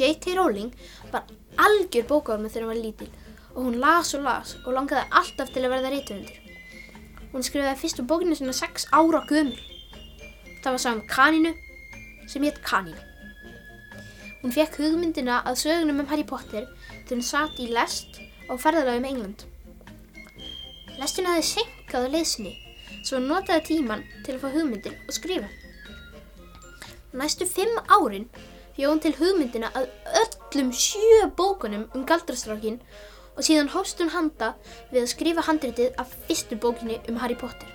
J.K. 0.00 0.32
Rowling 0.40 0.72
var 1.12 1.28
algjör 1.60 2.08
bókaormi 2.08 2.48
þegar 2.48 2.70
hún 2.70 2.72
var 2.72 2.80
lítil 2.86 3.12
og 3.54 3.64
hún 3.64 3.80
las 3.80 4.14
og 4.14 4.24
las 4.26 4.56
og 4.64 4.72
langaði 4.76 5.08
alltaf 5.10 5.52
til 5.52 5.64
að 5.64 5.74
verða 5.74 5.92
rítufundur. 5.92 6.38
Hún 7.32 7.44
skrifaði 7.46 7.80
fyrstu 7.80 8.04
bókinu 8.04 8.36
sinna 8.36 8.52
sex 8.52 8.86
ára 8.92 9.22
gömul. 9.28 9.58
Það 10.62 10.74
var 10.74 10.82
saman 10.84 11.06
kaninu 11.08 11.54
sem 12.28 12.44
hétt 12.44 12.60
Kanínu. 12.64 12.98
Hún 14.42 14.54
fekk 14.54 14.78
hugmyndina 14.80 15.40
að 15.46 15.60
sögunum 15.62 16.02
um 16.02 16.10
Harry 16.10 16.24
Potter 16.26 16.66
þegar 17.06 17.16
hún 17.16 17.24
satt 17.26 17.60
í 17.62 17.68
lest 17.70 18.20
á 18.50 18.54
ferðalagi 18.58 19.02
um 19.02 19.08
England. 19.08 19.44
Lestin 20.98 21.28
hafði 21.30 21.48
senkað 21.48 22.08
á 22.08 22.12
leiðsinni 22.14 22.54
svo 23.02 23.18
hún 23.18 23.28
notaði 23.30 23.64
tíman 23.68 24.04
til 24.26 24.36
að 24.36 24.42
fá 24.44 24.48
hugmyndir 24.54 24.96
og 25.06 25.16
skrifa. 25.16 25.50
Næstu 27.12 27.46
fimm 27.48 27.80
árin 27.88 28.28
fjó 28.76 28.90
hún 28.90 29.02
til 29.04 29.14
hugmyndina 29.18 29.72
að 29.78 29.88
öllum 30.22 30.72
sjö 30.74 31.26
bókunum 31.38 31.88
um 31.94 32.06
galdrastrákin 32.08 32.80
og 33.36 33.46
síðan 33.46 33.70
hófst 33.72 34.00
hún 34.02 34.12
handa 34.12 34.52
við 34.90 35.02
að 35.02 35.12
skrifa 35.14 35.46
handritið 35.46 35.96
af 36.00 36.12
fyrstu 36.26 36.58
bókinni 36.60 36.98
um 37.08 37.18
Harry 37.22 37.36
Potter. 37.38 37.68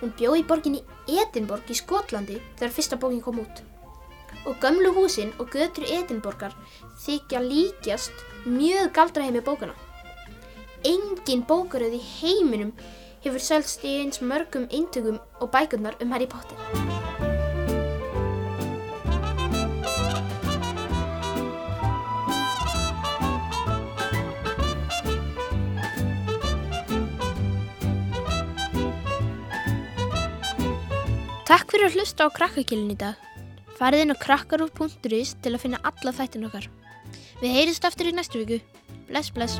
Hún 0.00 0.12
bjó 0.18 0.36
í 0.38 0.44
borginni 0.46 0.84
Edinborg 1.08 1.70
í 1.72 1.78
Skotlandi 1.78 2.38
þegar 2.58 2.74
fyrsta 2.76 2.98
bókin 3.00 3.24
kom 3.24 3.40
út. 3.42 3.64
Og 4.46 4.60
gömlu 4.62 4.92
húsin 4.94 5.32
og 5.40 5.50
götur 5.50 5.88
Edinborgar 5.88 6.54
þykja 7.02 7.42
líkjast 7.42 8.24
mjög 8.46 8.92
galdraheimi 8.94 9.42
bókana. 9.42 9.74
Engin 10.86 11.42
bókaröð 11.48 11.98
í 11.98 12.04
heiminum 12.20 12.72
hefur 13.24 13.42
selst 13.42 13.82
í 13.84 13.98
eins 14.04 14.22
mörgum 14.22 14.70
eintökum 14.70 15.18
og 15.40 15.50
bækurnar 15.50 15.98
um 16.02 16.14
Harry 16.14 16.30
Potter. 16.30 17.07
Takk 31.48 31.70
fyrir 31.72 31.88
að 31.88 31.94
hlusta 31.96 32.26
á 32.28 32.36
krakkakilin 32.36 32.90
í 32.92 32.96
dag. 33.00 33.16
Farið 33.78 34.02
inn 34.04 34.12
á 34.12 34.20
krakkarúf.is 34.20 35.32
til 35.40 35.54
að 35.54 35.62
finna 35.62 35.80
alla 35.80 36.12
þættin 36.12 36.44
okkar. 36.44 36.68
Við 37.40 37.56
heyrist 37.56 37.88
aftur 37.88 38.10
í 38.10 38.12
næstu 38.12 38.42
viku. 38.42 38.60
Bless, 39.08 39.32
bless. 39.32 39.56